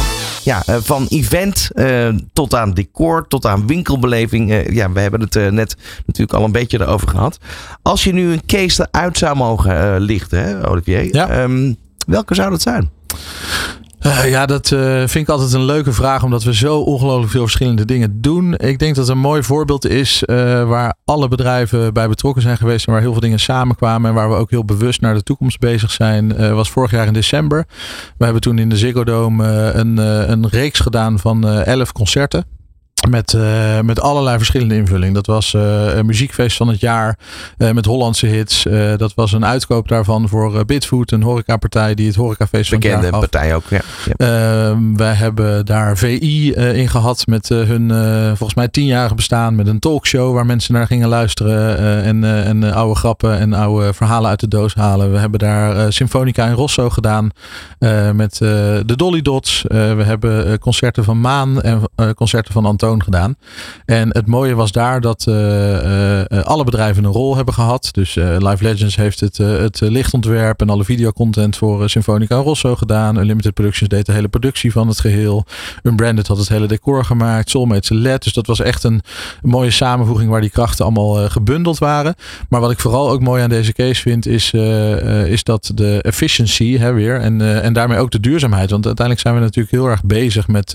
[0.46, 4.50] Ja, eh, van event eh, tot aan decor, tot aan winkelbeleving.
[4.50, 7.38] Eh, ja, we hebben het net natuurlijk al een beetje erover gehad.
[7.82, 11.14] Als je nu een case eruit zou mogen lichten, hè, Olivier.
[11.14, 11.28] Ja.
[11.28, 11.72] ehm,
[12.06, 12.90] welke zou dat zijn?
[14.06, 17.40] Eh, ja, dat eh, vind ik altijd een leuke vraag, omdat we zo ongelooflijk veel
[17.40, 18.54] verschillende dingen doen.
[18.54, 20.36] Ik denk dat een mooi voorbeeld is eh,
[20.68, 24.28] waar alle bedrijven bij betrokken zijn geweest en waar heel veel dingen samenkwamen en waar
[24.28, 27.66] we ook heel bewust naar de toekomst bezig zijn, was vorig jaar in december.
[28.18, 29.96] We hebben toen in de Ziggo Dome een,
[30.30, 32.55] een reeks gedaan van elf concerten.
[33.10, 35.14] Met, eh, met allerlei verschillende invulling.
[35.14, 37.18] Dat was eh, een muziekfeest van het jaar
[37.58, 38.66] eh, met Hollandse hits.
[38.96, 43.10] Dat was een uitkoop daarvan voor Bitfood, een horecapartij die het horecafeest van het Bekende
[43.10, 43.30] jaar gaf.
[43.30, 43.64] partij ook.
[43.68, 43.80] Ja.
[44.16, 44.26] Ja.
[44.70, 47.90] Ehm, wij hebben daar VI in gehad met hun
[48.26, 49.54] volgens mij tienjarige bestaan.
[49.54, 51.78] Met een talkshow waar mensen naar gingen luisteren.
[52.02, 55.12] en en oude grappen en oude verhalen uit de doos halen.
[55.12, 57.30] We hebben daar Symfonica in Rosso gedaan.
[58.14, 59.64] met de Dolly Dots.
[59.68, 63.36] We hebben concerten van Maan en concerten van Antoon gedaan.
[63.84, 67.88] En het mooie was daar dat eh, eh, eh, alle bedrijven een rol hebben gehad.
[67.92, 73.16] Dus Live Legends heeft het, het lichtontwerp en alle videocontent voor Symfonica Rosso gedaan.
[73.16, 75.46] Unlimited Productions deed de hele productie van het geheel.
[75.82, 77.50] Unbranded had het hele decor gemaakt.
[77.50, 78.22] Soulmates LED.
[78.22, 79.00] Dus dat was echt een
[79.42, 82.14] mooie samenvoeging waar die krachten allemaal gebundeld waren.
[82.48, 84.50] Maar wat ik vooral ook mooi aan deze case vind is,
[85.26, 87.20] is dat de efficiency hè, weer.
[87.20, 88.70] En, en daarmee ook de duurzaamheid.
[88.70, 90.74] Want uiteindelijk zijn we natuurlijk heel erg bezig met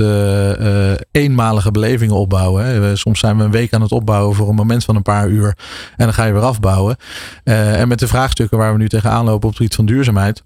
[1.12, 1.71] eenmalige
[2.15, 2.65] opbouwen.
[2.65, 2.95] Hè.
[2.95, 5.58] Soms zijn we een week aan het opbouwen voor een moment van een paar uur.
[5.97, 6.95] En dan ga je weer afbouwen.
[7.43, 10.43] Eh, en met de vraagstukken waar we nu tegenaan lopen op het gebied van duurzaamheid.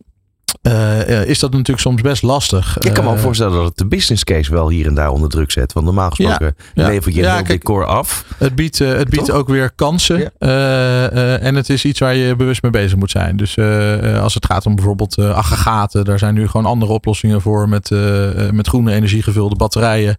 [0.62, 2.78] Eh, is dat natuurlijk soms best lastig.
[2.78, 5.10] Ik kan me ook Eh, voorstellen dat het de business case wel hier en daar
[5.10, 5.74] onder druk zet.
[5.74, 6.88] Want normaal gesproken ja.
[6.88, 8.26] lever je Ja, heel kijk, decor af.
[8.38, 9.36] Het biedt, eh, het biedt Toch?
[9.36, 10.32] ook weer kansen.
[10.40, 11.10] Ja.
[11.38, 13.38] En het is iets waar je bewust mee bezig moet zijn.
[13.38, 13.58] Dus
[14.20, 16.06] als het gaat om bijvoorbeeld aggregaten.
[16.06, 17.70] Daar zijn nu gewoon andere oplossingen voor.
[17.70, 17.90] Met,
[18.52, 20.18] met groene energie gevulde batterijen.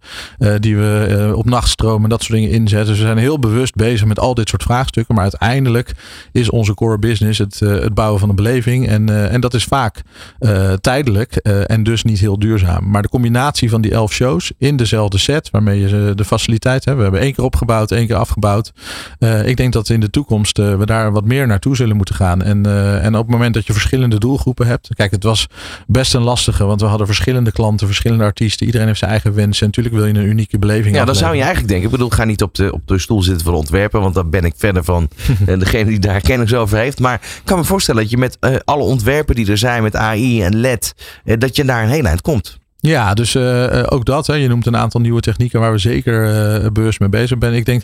[0.59, 2.87] die we op nachtstroom en dat soort dingen inzetten.
[2.87, 5.15] Dus we zijn heel bewust bezig met al dit soort vraagstukken.
[5.15, 5.91] Maar uiteindelijk
[6.31, 8.87] is onze core business het, het bouwen van een beleving.
[8.87, 10.03] En, en dat is vaak
[10.39, 12.89] eh, tijdelijk eh, en dus niet heel duurzaam.
[12.89, 16.97] Maar de combinatie van die elf shows in dezelfde set, waarmee je de faciliteit hebt.
[16.97, 18.71] We hebben één keer opgebouwd, één keer afgebouwd.
[19.19, 22.43] Eh, ik denk dat in de toekomst we daar wat meer naartoe zullen moeten gaan.
[22.43, 22.65] En,
[23.01, 24.89] en op het moment dat je verschillende doelgroepen hebt.
[24.95, 25.47] Kijk, het was
[25.87, 28.65] best een lastige, want we hadden verschillende klanten, verschillende artiesten.
[28.65, 29.61] Iedereen heeft zijn eigen wensen.
[29.61, 31.85] En natuurlijk wil je een unieke beleving Ja, dan zou je eigenlijk denken.
[31.85, 34.01] Ik bedoel, ga niet op de, op de stoel zitten van ontwerpen.
[34.01, 35.09] Want dan ben ik verder van
[35.45, 36.99] degene die daar kennis over heeft.
[36.99, 39.83] Maar ik kan me voorstellen dat je met alle ontwerpen die er zijn.
[39.83, 40.93] Met AI en LED.
[41.23, 42.59] eh, dat je daar een heel eind komt.
[42.79, 44.27] Ja, dus eh, eh, ook dat.
[44.27, 44.33] Hè.
[44.33, 46.25] Je noemt een aantal nieuwe technieken waar we zeker
[46.63, 47.53] eh, bewust mee bezig zijn.
[47.53, 47.83] Ik denk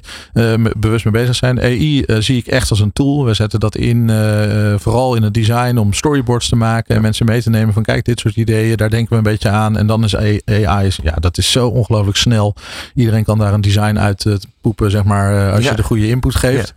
[0.77, 1.61] bewust mee bezig zijn.
[1.61, 3.25] AI zie ik echt als een tool.
[3.25, 4.11] We zetten dat in,
[4.79, 8.05] vooral in het design, om storyboards te maken en mensen mee te nemen van kijk,
[8.05, 9.77] dit soort ideeën, daar denken we een beetje aan.
[9.77, 12.55] En dan is AI, ja, dat is zo ongelooflijk snel.
[12.95, 14.25] Iedereen kan daar een design uit
[14.61, 15.69] poepen, zeg maar, als Ja.
[15.69, 16.73] je de goede input geeft.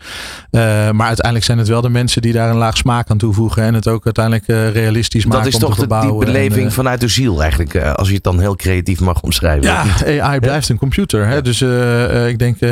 [0.93, 3.75] Maar uiteindelijk zijn het wel de mensen die daar een laag smaak aan toevoegen en
[3.75, 6.27] het ook uiteindelijk realistisch maken Dat is toch de, die verbouwen.
[6.27, 7.77] en, beleving vanuit de ziel eigenlijk.
[7.77, 9.63] als je je het dan heel creatief mag omschrijven.
[9.63, 9.85] Ja,
[10.23, 11.27] AI blijft een computer.
[11.27, 11.43] Hè?
[11.43, 12.71] Dus uh, ik denk, uh,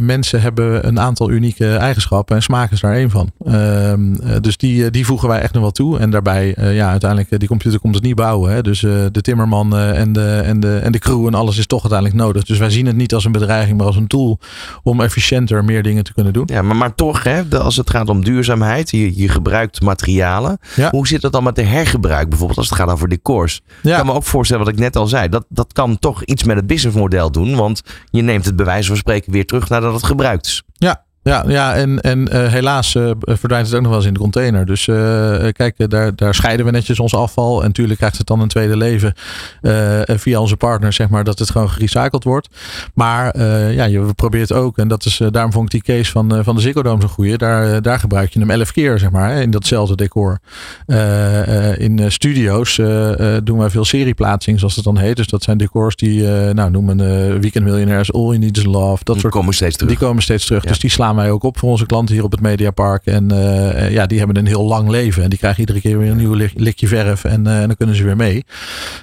[0.00, 3.30] mensen hebben een aantal unieke eigenschappen en smaak is daar één van.
[3.44, 5.98] Ehm, dus die, die voegen wij echt nog wel toe.
[5.98, 8.52] En daarbij, ja, uiteindelijk, die computer komt het niet bouwen.
[8.52, 8.62] Hè?
[8.62, 12.20] Dus de timmerman en, de, en, de, en de crew en alles is toch uiteindelijk
[12.20, 12.44] nodig.
[12.44, 14.38] Dus wij zien het niet als een bedreiging, maar als een tool
[14.82, 16.48] om efficiënter meer dingen te kunnen doen.
[16.52, 20.58] Ja, maar, maar toch, hè, als het gaat om duurzaamheid, je, je gebruikt materialen.
[20.90, 23.62] Hoe zit het dan met de hergebruik bijvoorbeeld als het gaat over decors?
[23.82, 23.90] Ja.
[23.90, 25.28] Ik kan me ook voorstellen wat ik net al zei.
[25.28, 27.56] Dat, dat kan toch iets met het businessmodel doen.
[27.56, 30.62] Want je neemt het bij wijze van spreken weer terug nadat het gebruikt is.
[30.72, 34.14] Ja, ja, ja en, en uh, helaas uh, verdwijnt het ook nog wel eens in
[34.14, 34.66] de container.
[34.66, 34.96] Dus uh,
[35.52, 37.60] kijk, daar, daar scheiden we netjes ons afval.
[37.60, 39.14] En natuurlijk krijgt het dan een tweede leven
[40.04, 42.48] via onze partners, zeg maar, dat het gewoon gerecycled wordt.
[42.94, 46.54] Maar ja, je probeert ook, en dat is, daarom vond ik die case van, van
[46.54, 47.36] de Ziggo Dome zo goeie.
[47.36, 50.38] Daar, daar gebruik je hem elf keer, zeg maar, in datzelfde decor.
[51.76, 52.76] in studio's
[53.44, 55.16] doen wij veel serieplaatsing, zoals het dan heet.
[55.16, 56.96] Dus dat zijn decors die, nou, noemen
[57.40, 59.04] Weekend Millionaires, All You Need Is Love.
[59.04, 59.90] Dat die soort, komen steeds terug.
[59.90, 60.64] Die komen steeds terug.
[60.64, 63.06] Dus die slaan wij ook op voor onze klanten hier op het Mediapark.
[63.06, 65.22] En uh, ja, die hebben een heel lang leven.
[65.22, 67.24] En die krijgen iedere keer weer een nieuw likje verf.
[67.24, 68.44] En, uh, en dan kunnen ze weer mee.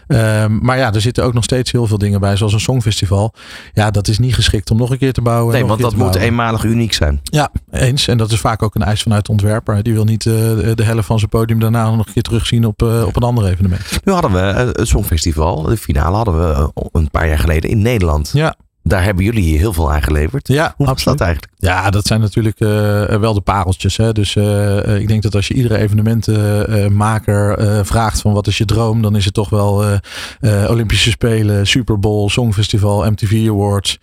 [0.08, 2.36] Um, maar ja, er zitten ook nog steeds heel veel dingen bij.
[2.36, 3.34] Zoals een songfestival.
[3.74, 5.54] Ja, dat is niet geschikt om nog een keer te bouwen.
[5.54, 6.22] Nee, want dat moet bouwen.
[6.22, 7.20] eenmalig uniek zijn.
[7.24, 8.08] Ja, eens.
[8.08, 9.84] En dat is vaak ook een eis vanuit de ontwerper.
[9.84, 10.34] Die wil niet uh,
[10.76, 14.00] de helft van zijn podium daarna nog een keer terugzien op, op een ander evenement.
[14.04, 15.62] Nu hadden we het Songfestival.
[15.62, 18.30] De finale hadden we een paar jaar geleden in Nederland.
[18.34, 18.56] Ja.
[18.88, 20.48] Daar hebben jullie heel veel aan geleverd.
[20.48, 21.54] Ja, Hoe was dat eigenlijk?
[21.58, 22.70] Ja, dat zijn natuurlijk uh,
[23.06, 23.98] wel de pareltjes.
[23.98, 24.12] Hè?
[24.12, 28.66] Dus uh, ik denk dat als je iedere evenementenmaker uh, vraagt van wat is je
[28.66, 29.84] droom, dan is het toch wel
[30.68, 34.00] Olympische Spelen, Super Bowl, Songfestival, MTV Awards.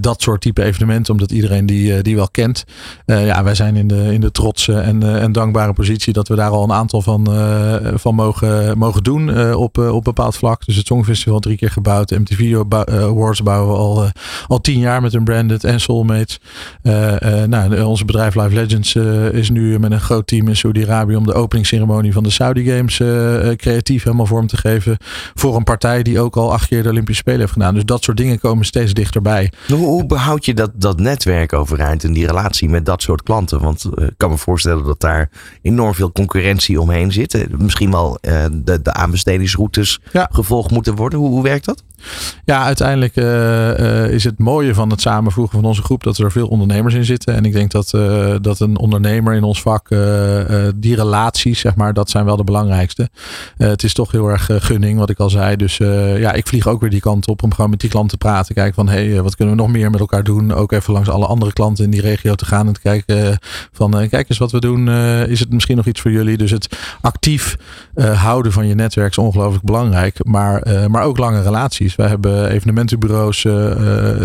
[0.00, 2.64] dat soort type evenementen, omdat iedereen die, die wel kent.
[3.04, 6.50] ja, wij zijn in de, in de trotse en, en dankbare positie dat we daar
[6.50, 7.26] al een aantal van,
[7.94, 10.66] van mogen, mogen doen op, op bepaald vlak.
[10.66, 12.56] Dus het Songfestival drie keer gebouwd, MTV
[12.88, 14.10] Awards bouwen we al,
[14.46, 16.40] al tien jaar met een branded en Soulmates.
[16.82, 18.94] Uh, uh, nou, onze bedrijf Live Legends
[19.32, 22.96] is nu met een groot team in Saudi-Arabië om de openingsceremonie van de Saudi Games
[23.56, 24.96] creatief helemaal vorm te geven.
[25.34, 27.74] Voor een partij die ook al acht keer de Olympische Spelen heeft gedaan.
[27.74, 29.52] Dus dat soort dingen komen steeds dichterbij.
[29.68, 33.60] Hoe, hoe behoud je dat, dat netwerk overeind en die relatie met dat soort klanten?
[33.60, 35.30] Want ik kan me voorstellen dat daar
[35.62, 37.58] enorm veel concurrentie omheen zit.
[37.58, 38.18] Misschien wel
[38.52, 40.28] de, de aanbestedingsroutes ja.
[40.32, 41.18] gevolgd moeten worden.
[41.18, 41.82] Hoe, hoe werkt dat?
[42.44, 43.65] Ja, uiteindelijk uh,
[44.10, 47.34] is het mooie van het samenvoegen van onze groep dat er veel ondernemers in zitten.
[47.34, 49.88] En ik denk dat, uh, dat een ondernemer in ons vak,
[50.76, 53.08] die relaties, zeg maar, dat zijn wel de belangrijkste.
[53.56, 55.56] het is toch heel erg gunning, wat ik al zei.
[55.56, 55.76] Dus
[56.16, 58.54] ja, ik vlieg ook weer die kant op om gewoon met die klanten te praten.
[58.54, 60.52] Kijken van, hé, hey, wat kunnen we nog meer met elkaar doen?
[60.52, 63.38] Ook even langs alle andere klanten in die regio te gaan en te kijken
[63.72, 64.88] van, kijk eens wat we doen.
[65.28, 66.36] is het misschien nog iets voor jullie?
[66.36, 67.56] Dus het actief
[67.94, 70.24] houden van je netwerk is ongelooflijk belangrijk.
[70.24, 71.96] Maar, maar ook lange relaties.
[71.96, 73.44] Wij hebben evenementenbureaus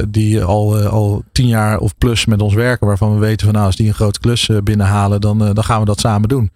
[0.09, 2.87] die al, uh, al tien jaar of plus met ons werken.
[2.87, 5.85] Waarvan we weten van nou als die een grote klus binnenhalen dan, dan gaan we
[5.85, 6.51] dat samen doen.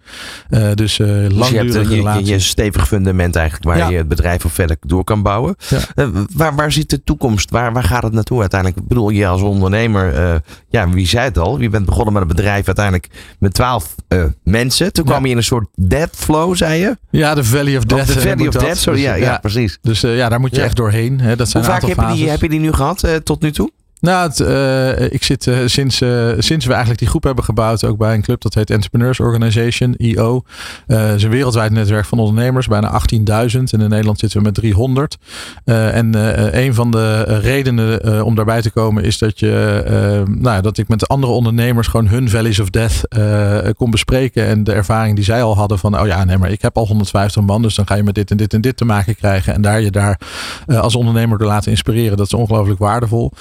[0.74, 2.02] dus langdurige dus je.
[2.02, 3.88] Je, je stevig fundament eigenlijk waar Ja.
[3.88, 5.56] je het bedrijf op verder door kan bouwen.
[5.68, 6.10] Ja.
[6.34, 7.50] waar, waar zit de toekomst?
[7.50, 8.80] Waar, waar gaat het naartoe uiteindelijk?
[8.80, 10.34] Ik bedoel, je als ondernemer, eh,
[10.68, 11.60] ja wie zei het al?
[11.60, 13.08] Je bent begonnen met een bedrijf uiteindelijk
[13.38, 14.92] met twaalf eh, mensen.
[14.92, 15.10] Toen Ja.
[15.10, 16.96] kwam je in een soort death flow, zei je?
[17.10, 18.06] Ja, de Valley of Death.
[18.06, 18.54] de eh, Valley of.
[18.54, 18.98] Death, sorry.
[18.98, 19.78] Dus, Ja, ja, precies.
[19.82, 21.20] Dus eh, ja, daar moet je echt doorheen.
[21.20, 21.36] Hè.
[21.36, 23.14] Dat zijn Hoe een vaak aantal heb je, die, heb je die nu gehad eh,
[23.16, 23.70] tot nu toe?
[24.00, 27.98] Nou, eh, ik zit eh, sinds, eh, sinds we eigenlijk die groep hebben gebouwd, ook
[27.98, 30.42] bij een club dat heet Entrepreneurs Organization, IO.
[30.86, 33.72] Eh het is een wereldwijd netwerk van ondernemers, bijna 18.000.
[33.72, 35.16] En in Nederland zitten we met 300.
[35.64, 36.14] Eh, en
[36.58, 41.08] een van de redenen om daarbij te komen is dat, je, nou, dat ik met
[41.08, 43.00] andere ondernemers gewoon hun valleys of death
[43.76, 44.46] kon bespreken.
[44.46, 46.86] En de ervaring die zij al hadden van, oh ja, nee, maar ik heb al
[46.86, 49.54] 150 man, dus dan ga je met dit en dit en dit te maken krijgen.
[49.54, 50.20] En daar je daar
[50.66, 53.32] als ondernemer door laten inspireren, dat is ongelooflijk waardevol.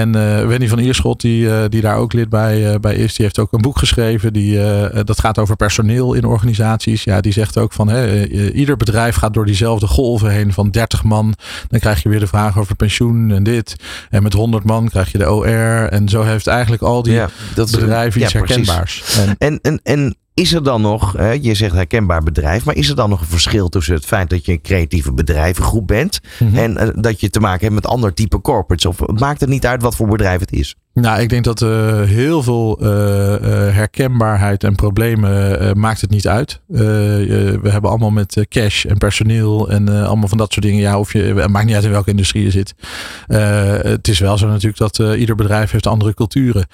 [0.00, 3.24] Eh Wendy van Ierschot, die, eh, die daar ook lid bij, eh, bij is, die
[3.24, 4.32] heeft ook een boek geschreven.
[4.32, 4.58] Die,
[5.04, 7.04] dat gaat over personeel in organisaties.
[7.04, 11.02] Ja, die zegt ook van hè, ieder bedrijf gaat door diezelfde golven heen van 30
[11.02, 11.34] man.
[11.68, 13.76] Dan krijg je weer de vraag over pensioen en dit.
[14.10, 15.88] En met 100 man krijg je de OR.
[15.88, 17.20] En zo heeft eigenlijk al die
[17.54, 19.18] dat is bedrijven iets ja, herkenbaars.
[19.18, 22.88] En, En, en, en is er dan nog, hè, je zegt herkenbaar bedrijf, maar is
[22.88, 26.56] er dan nog een verschil tussen het feit dat je een creatieve bedrijvengroep bent Mhm.
[26.56, 28.86] en eh, dat je te maken hebt met ander type corporates?
[28.86, 30.74] Of maakt het niet uit wat voor bedrijf het is?
[30.94, 33.38] Nou, ik denk dat uh, heel veel uh, uh,
[33.74, 36.60] herkenbaarheid en problemen maakt het niet uit.
[36.66, 40.80] we hebben allemaal met cash en personeel en allemaal van dat soort dingen.
[40.80, 42.74] Ja, of je, het maakt niet uit in welke industrie je zit.
[43.86, 46.66] het is wel zo natuurlijk dat ieder bedrijf heeft andere culturen.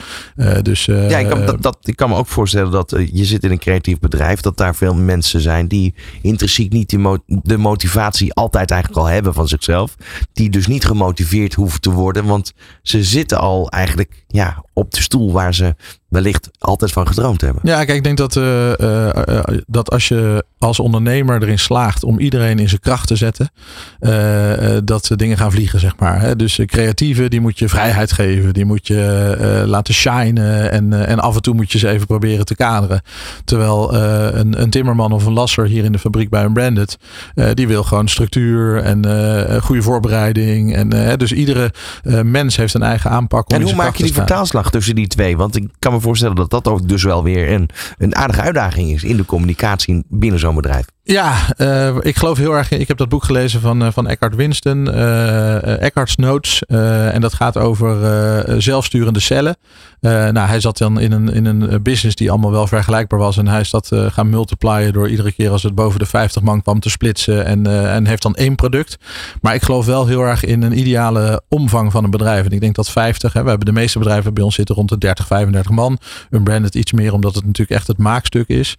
[0.62, 3.58] dus, ja, ik kan, dat, ik kan me ook voorstellen dat je zit in een
[3.58, 4.40] creatief bedrijf.
[4.40, 9.48] Dat daar veel mensen zijn die intrinsiek niet de motivatie altijd eigenlijk al hebben van
[9.48, 9.96] zichzelf.
[10.32, 12.24] Die dus niet gemotiveerd hoeven te worden.
[12.24, 12.52] Want
[12.82, 15.74] ze zitten al eigenlijk ja, op de stoel waar ze
[16.08, 17.62] wellicht altijd van gedroomd hebben.
[17.64, 22.18] Ja, kijk, ik denk dat, uh, uh, dat als je als ondernemer erin slaagt om
[22.18, 23.50] iedereen in zijn kracht te zetten,
[24.84, 26.20] dat ze dingen gaan vliegen, zeg maar.
[26.20, 26.36] Hè?
[26.36, 31.34] Dus creatieven, die moet je vrijheid geven, die moet je laten shinen en, en af
[31.34, 33.02] en toe moet je ze even proberen te kaderen.
[33.44, 36.98] Terwijl een, een timmerman of een lasser hier in de fabriek bij een branded,
[37.54, 39.04] die wil gewoon structuur en
[39.62, 40.74] goede voorbereiding.
[40.74, 41.72] En, dus iedere
[42.22, 43.50] mens heeft een eigen aanpak.
[43.50, 45.36] Om en hoe maak je die vertaalslag tussen die twee?
[45.36, 48.90] Want ik kan me voorstellen dat dat ook dus wel weer een, een aardige uitdaging
[48.90, 50.86] is in de communicatie binnen zo'n bedrijf.
[51.08, 52.70] Ja, uh, ik geloof heel erg.
[52.70, 56.62] Ik heb dat boek gelezen van, uh, van Eckhart Winston, uh, Eckhart's Notes.
[56.62, 59.56] en dat gaat over zelfsturende cellen.
[60.00, 63.36] nou, hij zat dan in een, in een business die allemaal wel vergelijkbaar was.
[63.36, 66.62] En hij is dat gaan multiplyen door iedere keer als het boven de 50 man
[66.62, 67.44] kwam te splitsen.
[67.44, 68.96] En, en heeft dan één product.
[69.40, 72.44] Maar ik geloof wel heel erg in een ideale omvang van een bedrijf.
[72.46, 74.88] En ik denk dat 50, hè, we hebben de meeste bedrijven bij ons zitten rond
[74.88, 75.98] de 30, 35 man.
[76.30, 78.76] Een branded iets meer, omdat het natuurlijk echt het maakstuk is.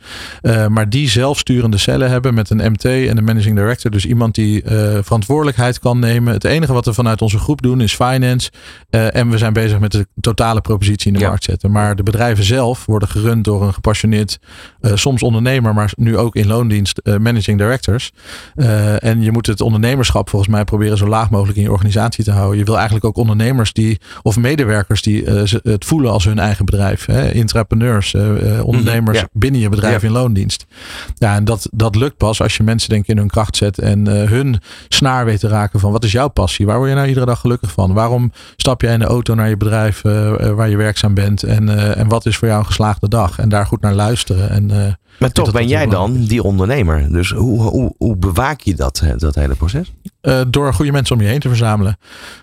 [0.70, 3.91] maar die zelfsturende cellen hebben hebben met een MT en een managing director.
[3.91, 4.70] Dus iemand die uh,
[5.01, 6.34] verantwoordelijkheid kan nemen.
[6.34, 8.51] Het enige wat we vanuit onze groep doen is finance.
[8.89, 11.72] Uh, en we zijn bezig met de totale propositie in de markt zetten.
[11.72, 14.39] Maar de bedrijven zelf worden gerund door een gepassioneerd,
[14.82, 18.11] uh, soms ondernemer, maar nu ook in loondienst managing directors.
[18.99, 22.32] en je moet het ondernemerschap volgens mij proberen zo laag mogelijk in je organisatie te
[22.32, 22.57] houden.
[22.57, 25.24] Je wil eigenlijk ook ondernemers die, of medewerkers die
[25.63, 27.05] het voelen als hun eigen bedrijf.
[27.05, 27.32] Hè?
[27.32, 28.15] Intrapreneurs,
[28.61, 30.65] ondernemers mhm, binnen je bedrijf in loondienst.
[31.15, 33.80] Ja, en dat, dat lukt pas als je mensen denk ik in hun kracht zet
[33.80, 36.66] en uh, hun snaar weet te raken van wat is jouw passie?
[36.66, 37.93] Waar word je nou iedere dag gelukkig van?
[37.93, 41.43] Waarom stap jij in de auto naar je bedrijf uh, waar je werkzaam bent?
[41.43, 43.39] En, en wat is voor jou een geslaagde dag?
[43.39, 44.49] En daar goed naar luisteren.
[44.49, 47.11] En, maar toch ben jij dan die ondernemer.
[47.11, 49.91] Dus hoe, hoe, hoe bewaak je dat, dat hele proces?
[50.22, 51.97] Uh, door goede mensen om je heen te verzamelen.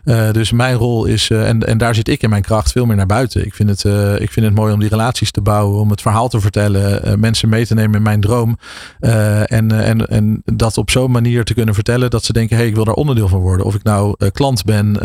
[0.05, 2.87] Uh, dus mijn rol is, uh, en, en daar zit ik in mijn kracht veel
[2.87, 3.45] meer naar buiten.
[3.45, 3.85] Ik vind het,
[4.21, 7.49] ik vind het mooi om die relaties te bouwen, om het verhaal te vertellen, mensen
[7.49, 8.59] mee te nemen in mijn droom.
[9.01, 12.71] en, en, en dat op zo'n manier te kunnen vertellen dat ze denken, hé, hey,
[12.71, 13.67] ik wil daar onderdeel van worden.
[13.67, 14.97] Of ik nou klant ben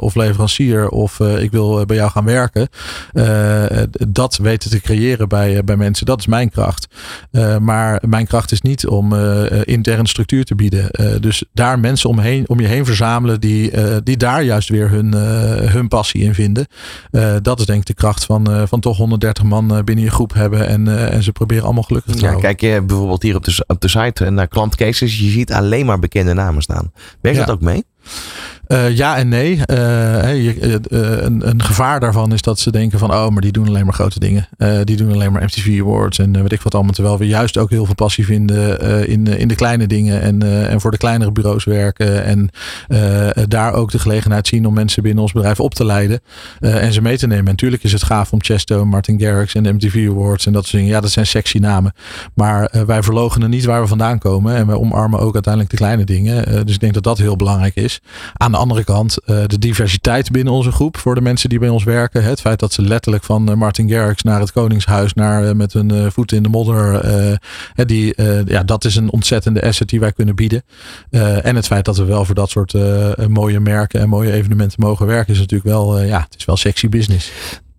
[0.00, 2.68] of leverancier of ik wil bij jou gaan werken.
[4.08, 6.88] dat weten te creëren bij, bij mensen, dat is mijn kracht.
[7.60, 9.14] Maar mijn kracht is niet om
[9.64, 10.90] interne structuur te bieden.
[11.20, 14.90] dus daar mensen om, heen, om je heen verzamelen die, uh, die daar juist weer
[14.90, 15.20] hun, uh,
[15.72, 16.66] hun passie in vinden.
[17.10, 20.32] Uh, dat is denk ik de kracht van, van toch 130 man binnen je groep
[20.34, 23.64] hebben en, en ze proberen allemaal gelukkig te ja, Kijk je bijvoorbeeld hier op de,
[23.66, 26.92] op de site naar klantcases, je ziet alleen maar bekende namen staan.
[27.20, 27.44] Werkt ja.
[27.44, 27.84] dat ook mee?
[28.72, 29.56] Uh, ja en nee.
[29.56, 33.68] Je, uh, een, een, gevaar daarvan is dat ze denken van oh, maar die doen
[33.68, 34.48] alleen maar grote dingen.
[34.84, 36.92] die doen alleen maar MTV Awards en weet ik wat allemaal.
[36.92, 40.80] Terwijl we juist ook heel veel passie vinden in, in de kleine dingen en, en
[40.80, 42.24] voor de kleinere bureaus werken.
[42.24, 42.50] En
[43.48, 46.20] daar ook de gelegenheid zien om mensen binnen ons bedrijf op te leiden
[46.60, 47.44] en ze mee te nemen.
[47.44, 50.76] En natuurlijk is het gaaf om Chesto, Martin Garrix en MTV Awards en dat soort
[50.76, 50.94] dingen.
[50.94, 51.92] Ja, dat zijn sexy namen.
[52.34, 56.04] Maar wij verlogenen niet waar we vandaan komen en wij omarmen ook uiteindelijk de kleine
[56.04, 56.66] dingen.
[56.66, 58.00] dus ik denk dat dat heel belangrijk is.
[58.36, 61.68] Aan de andere kant uh, de diversiteit binnen onze groep voor de mensen die bij
[61.68, 62.24] ons werken.
[62.24, 65.72] Het feit dat ze letterlijk van uh, Martin Garrix naar het Koningshuis naar uh, met
[65.72, 67.38] hun voeten in de modder.
[67.74, 70.62] die, ja, dat is een ontzettende asset die wij kunnen bieden.
[71.10, 72.74] en het feit dat we wel voor dat soort
[73.28, 76.88] mooie merken en mooie evenementen mogen werken is natuurlijk wel, ja, het is wel sexy
[76.88, 77.32] business.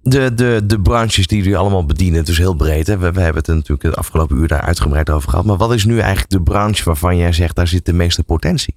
[0.04, 2.88] De, de, de branches die jullie allemaal bedienen, dus heel breed.
[2.88, 2.98] Hè?
[2.98, 5.46] We, hebben het natuurlijk het afgelopen uur daar uitgebreid over gehad.
[5.46, 8.76] Maar wat is nu eigenlijk de branche waarvan jij zegt, daar zit de meeste potentie?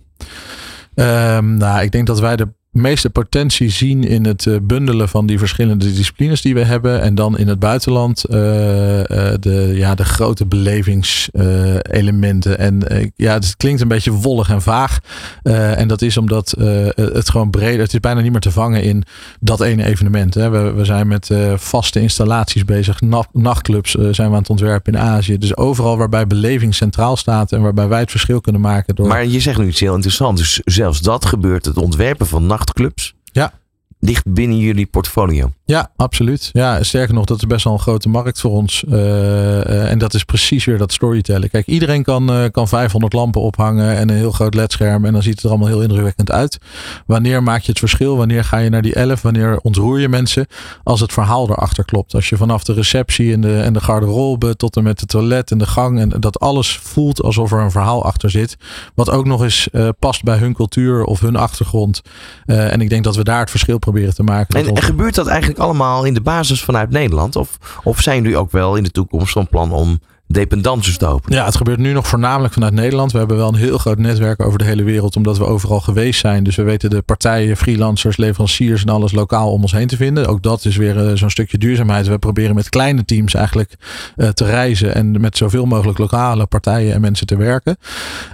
[0.94, 5.26] Um, nou, ik denk dat wij de meeste potentie zien in het eh, bundelen van
[5.26, 7.00] die verschillende disciplines die we hebben.
[7.00, 12.58] En dan in het buitenland uh, de, ja, de grote belevingselementen.
[12.58, 12.82] en
[13.16, 14.98] ja, het klinkt een beetje wollig en vaag.
[15.42, 16.54] en dat is omdat
[16.94, 19.04] het gewoon breder, het is bijna niet meer te vangen in
[19.40, 20.34] dat ene evenement.
[20.34, 20.50] Hè.
[20.50, 23.00] We, we zijn met vaste installaties bezig.
[23.32, 25.38] nachtclubs zijn we aan het ontwerpen in Azië.
[25.38, 28.94] Dus overal waarbij beleving centraal staat en waarbij wij het verschil kunnen maken.
[28.94, 29.06] Door...
[29.06, 30.40] Maar je zegt nu iets heel interessants.
[30.40, 33.14] Dus zelfs dat gebeurt, het ontwerpen van nacht nachtclubs.
[33.32, 33.52] Ja.
[34.00, 35.52] Ligt binnen jullie portfolio.
[35.66, 36.48] Ja, absoluut.
[36.52, 38.84] Ja, sterker nog, dat is best wel een grote markt voor ons.
[38.88, 41.50] Uh, uh, en dat is precies weer dat storytellen.
[41.50, 45.04] Kijk, iedereen kan, uh, kan 500 lampen ophangen en een heel groot ledscherm.
[45.04, 46.58] En dan ziet het er allemaal heel indrukwekkend uit.
[47.06, 48.16] Wanneer maak je het verschil?
[48.16, 49.22] Wanneer ga je naar die 11?
[49.22, 50.46] Wanneer ontroer je mensen?
[50.82, 52.14] Als het verhaal erachter klopt.
[52.14, 55.50] Als je vanaf de receptie en de, en de garderobe tot en met het toilet
[55.50, 56.00] en de gang.
[56.00, 58.56] En dat alles voelt alsof er een verhaal achter zit.
[58.94, 62.00] Wat ook nog eens past bij hun cultuur of hun achtergrond.
[62.46, 64.58] en ik denk dat we daar het verschil proberen te maken.
[64.58, 67.36] En, en gebeurt dat eigenlijk allemaal in de basis vanuit Nederland?
[67.36, 70.00] Of, of zijn jullie ook wel in de toekomst van plan om
[70.34, 71.18] dependances te?
[71.26, 73.12] Ja, het gebeurt nu nog voornamelijk vanuit Nederland.
[73.12, 76.20] We hebben wel een heel groot netwerk over de hele wereld, omdat we overal geweest
[76.20, 76.44] zijn.
[76.44, 80.26] Dus we weten de partijen, freelancers, leveranciers en alles lokaal om ons heen te vinden.
[80.26, 82.06] Ook dat is weer uh, zo'n stukje duurzaamheid.
[82.06, 83.74] We proberen met kleine teams eigenlijk
[84.16, 87.76] uh, te reizen en met zoveel mogelijk lokale partijen en mensen te werken.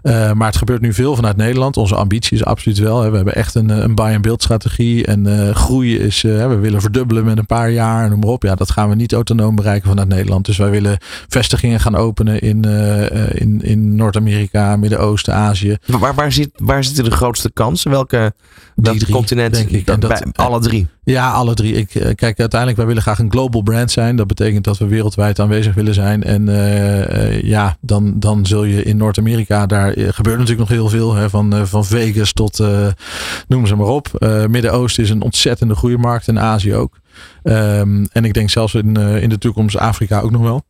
[0.03, 1.77] Uh, maar het gebeurt nu veel vanuit Nederland.
[1.77, 3.11] Onze ambitie is absoluut wel.
[3.11, 5.07] We hebben echt een, een buy-and-build strategie.
[5.07, 8.05] En groeien is, we willen verdubbelen met een paar jaar.
[8.05, 8.43] En noem maar op.
[8.43, 10.47] Ja, dat gaan we niet autonoom bereiken vanuit Nederland.
[10.47, 10.99] Dus wij willen
[11.29, 15.77] vestigingen gaan openen in, uh, in, in Noord-Amerika, Midden-Oosten, Azië.
[15.87, 17.91] Waar, waar, zit, waar zitten de grootste kansen?
[17.91, 18.33] Welke
[18.77, 19.55] dat drie, continent?
[19.55, 19.87] Denk ik.
[19.87, 20.89] Dat, bij, alle drie?
[21.05, 21.75] Ja, alle drie.
[21.75, 24.17] Ik, kijk, uiteindelijk, wij willen graag een global brand zijn.
[24.17, 26.23] Dat betekent dat we wereldwijd aanwezig willen zijn.
[26.23, 31.15] En uh, ja, dan, dan zul je in Noord-Amerika, daar gebeurt natuurlijk nog heel veel.
[31.15, 32.65] Hè, van, van Vegas tot,
[33.49, 34.09] noem ze maar op.
[34.49, 36.99] Midden-Oosten is een ontzettende groeimarkt en Azië ook.
[37.43, 40.65] Um, en ik denk zelfs in, in de toekomst Afrika ook nog wel.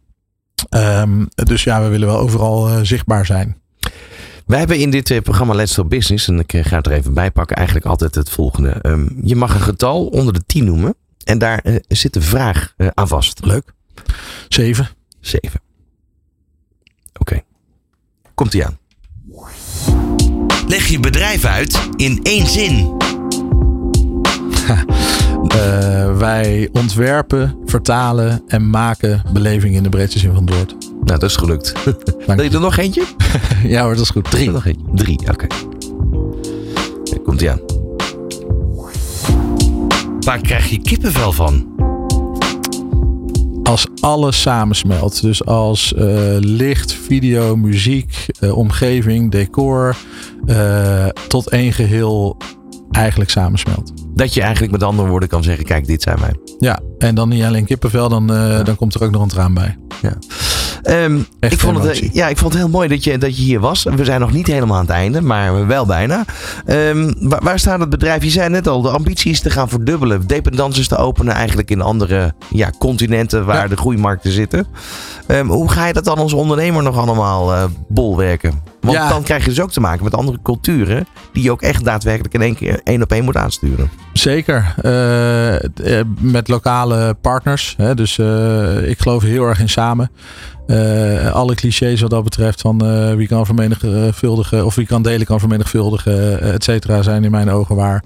[0.70, 3.60] Um, dus ja, we willen wel overal uh, zichtbaar zijn.
[4.46, 7.14] Wij hebben in dit uh, programma Let's Talk Business, en ik ga het er even
[7.14, 8.76] bij pakken, eigenlijk altijd het volgende.
[8.82, 10.94] Um, je mag een getal onder de 10 noemen
[11.24, 13.44] en daar uh, zit een vraag aan vast.
[13.44, 13.72] Leuk.
[14.48, 14.88] 7.
[15.20, 15.60] 7.
[17.18, 17.20] Oké.
[17.20, 17.44] Okay.
[18.34, 18.78] Komt ie aan.
[20.66, 22.96] Leg je bedrijf uit in één zin.
[25.42, 30.74] Uh, wij ontwerpen, vertalen en maken beleving in de breedste zin van het woord.
[30.80, 31.72] Nou, dat is gelukt.
[32.26, 33.04] Wil je er nog eentje?
[33.64, 34.30] ja hoor, dat is goed.
[34.30, 34.50] Drie.
[34.50, 34.84] Nog eentje.
[34.94, 35.30] Drie, oké.
[35.30, 35.48] Okay.
[37.24, 37.60] Komt ie aan.
[40.20, 41.68] Waar krijg je kippenvel van?
[43.62, 45.22] Als alles samensmelt.
[45.22, 46.02] Dus als uh,
[46.38, 49.96] licht, video, muziek, uh, omgeving, decor.
[51.28, 52.36] tot één geheel
[52.90, 53.92] eigenlijk samensmelt.
[54.14, 56.34] Dat je eigenlijk met andere woorden kan zeggen: kijk, dit zijn wij.
[56.58, 58.62] Ja, en dan niet alleen kippenvel, dan, uh, ja.
[58.62, 59.76] dan komt er ook nog een traan bij.
[60.02, 60.16] Ja.
[60.84, 63.60] Um, ik, vond het, ja, ik vond het heel mooi dat je, dat je hier
[63.60, 63.82] was.
[63.82, 66.24] We zijn nog niet helemaal aan het einde, maar wel bijna.
[66.66, 68.22] Um, waar, waar, staat het bedrijf?
[68.22, 70.26] Je zei net al, de ambitie is te gaan verdubbelen.
[70.26, 73.68] Dependances te openen eigenlijk in andere ja, continenten waar ja.
[73.68, 74.66] de groeimarkten zitten.
[75.26, 78.62] Um, hoe ga je dat dan als ondernemer nog allemaal uh, bolwerken?
[78.80, 79.08] Want ja.
[79.08, 81.06] dan krijg je dus ook te maken met andere culturen.
[81.32, 83.90] Die je ook echt daadwerkelijk in één keer één op één moet aansturen.
[84.12, 84.74] Zeker.
[84.82, 87.74] Uh, met lokale partners.
[87.76, 90.10] Hè, dus uh, ik geloof heel erg in samen.
[90.70, 95.26] Uh, alle clichés wat dat betreft van uh, wie kan vermenigvuldigen of wie kan delen
[95.26, 98.04] kan vermenigvuldigen, et cetera, zijn in mijn ogen waar.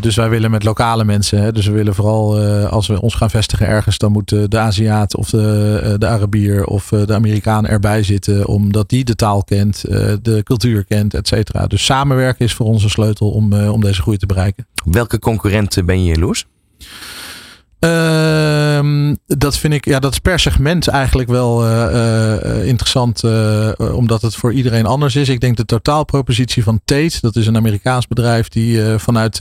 [0.00, 3.30] Dus wij willen met lokale mensen, hè, dus we willen vooral als we ons gaan
[3.30, 8.46] vestigen ergens, dan moet de Aziat of de, de Arabier of de Amerikaan erbij zitten,
[8.46, 9.80] omdat die de taal kent,
[10.22, 11.66] de cultuur kent, et cetera.
[11.66, 14.66] Dus samenwerken is voor ons een sleutel om, om deze groei te bereiken.
[14.84, 16.46] Welke concurrenten ben je jaloers?
[17.84, 23.70] Uh, dat vind ik, ja, dat is per segment eigenlijk wel uh, uh, interessant, uh,
[23.78, 25.28] omdat het voor iedereen anders is.
[25.28, 29.36] Ik denk de totaalpropositie van Tate, dat is een Amerikaans bedrijf die vanuit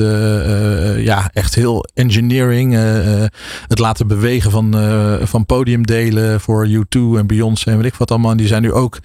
[0.98, 2.74] ja, echt heel engineering,
[3.68, 4.76] het laten bewegen van,
[5.22, 8.38] van podiumdelen voor U2 en Beyoncé en weet ik wat allemaal.
[8.38, 9.00] Die zijn nu ook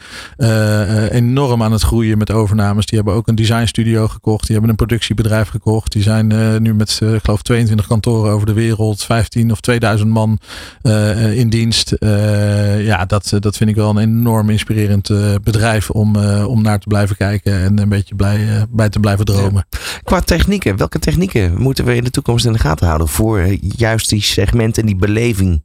[1.11, 2.87] enorm aan het groeien met overnames.
[2.87, 5.93] Die hebben ook een design studio gekocht, die hebben een productiebedrijf gekocht.
[5.93, 6.27] Die zijn
[6.63, 10.39] nu met, ik geloof, 22 kantoren over de wereld, 15 of 2000 man
[10.83, 11.95] uh, in dienst.
[11.99, 15.09] Uh, ja, dat, dat vind ik wel een enorm inspirerend
[15.43, 19.67] bedrijf om, om naar te blijven kijken en een beetje blij, bij te blijven dromen.
[19.71, 19.79] Ja.
[20.03, 24.09] Qua technieken, welke technieken moeten we in de toekomst in de gaten houden voor juist
[24.09, 25.63] die segmenten en die beleving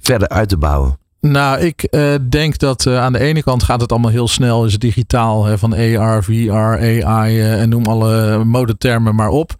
[0.00, 0.98] verder uit te bouwen?
[1.30, 4.64] Nou, ik uh, denk dat uh, aan de ene kant gaat het allemaal heel snel,
[4.64, 9.52] is het digitaal, hè, van AR, VR, AI uh, en noem alle modetermen maar op.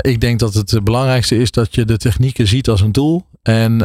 [0.00, 3.26] ik denk dat het belangrijkste is dat je de technieken ziet als een doel.
[3.42, 3.78] En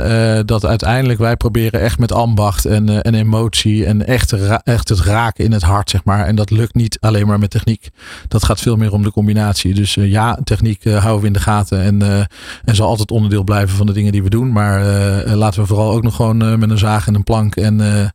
[0.45, 4.31] dat uiteindelijk wij proberen echt met ambacht en, en emotie en echt,
[4.63, 6.25] echt het raken in het hart, zeg maar.
[6.25, 7.89] En dat lukt niet alleen maar met techniek.
[8.27, 9.73] Dat gaat veel meer om de combinatie.
[9.73, 12.01] Dus ja, techniek houden we in de gaten en,
[12.63, 14.51] en zal altijd onderdeel blijven van de dingen die we doen.
[14.51, 14.83] Maar
[15.35, 18.09] laten we vooral ook nog gewoon met een laag en een plank en, eh,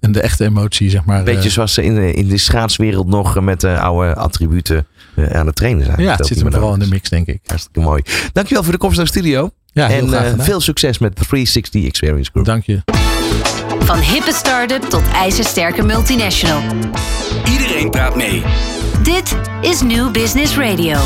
[0.00, 1.22] en de echte emotie, zeg maar.
[1.22, 1.54] Beetje eh.
[1.54, 4.86] zoals ze in de, in de schaatswereld nog eh, met de oude attributen
[5.32, 6.02] aan het trainen zijn.
[6.02, 7.40] Ja, het zit hem vooral in de mix, denk ik.
[7.46, 8.02] Hartstikke mooi.
[8.32, 9.50] Dankjewel voor de komst naar de studio.
[9.72, 12.46] Ja, en veel succes met de 360 Experience Group.
[12.46, 12.82] Dank je.
[13.78, 16.62] Van hippe start-up tot ijzersterke multinational.
[17.50, 18.42] Iedereen praat mee.
[19.02, 20.98] Dit is New Business Radio.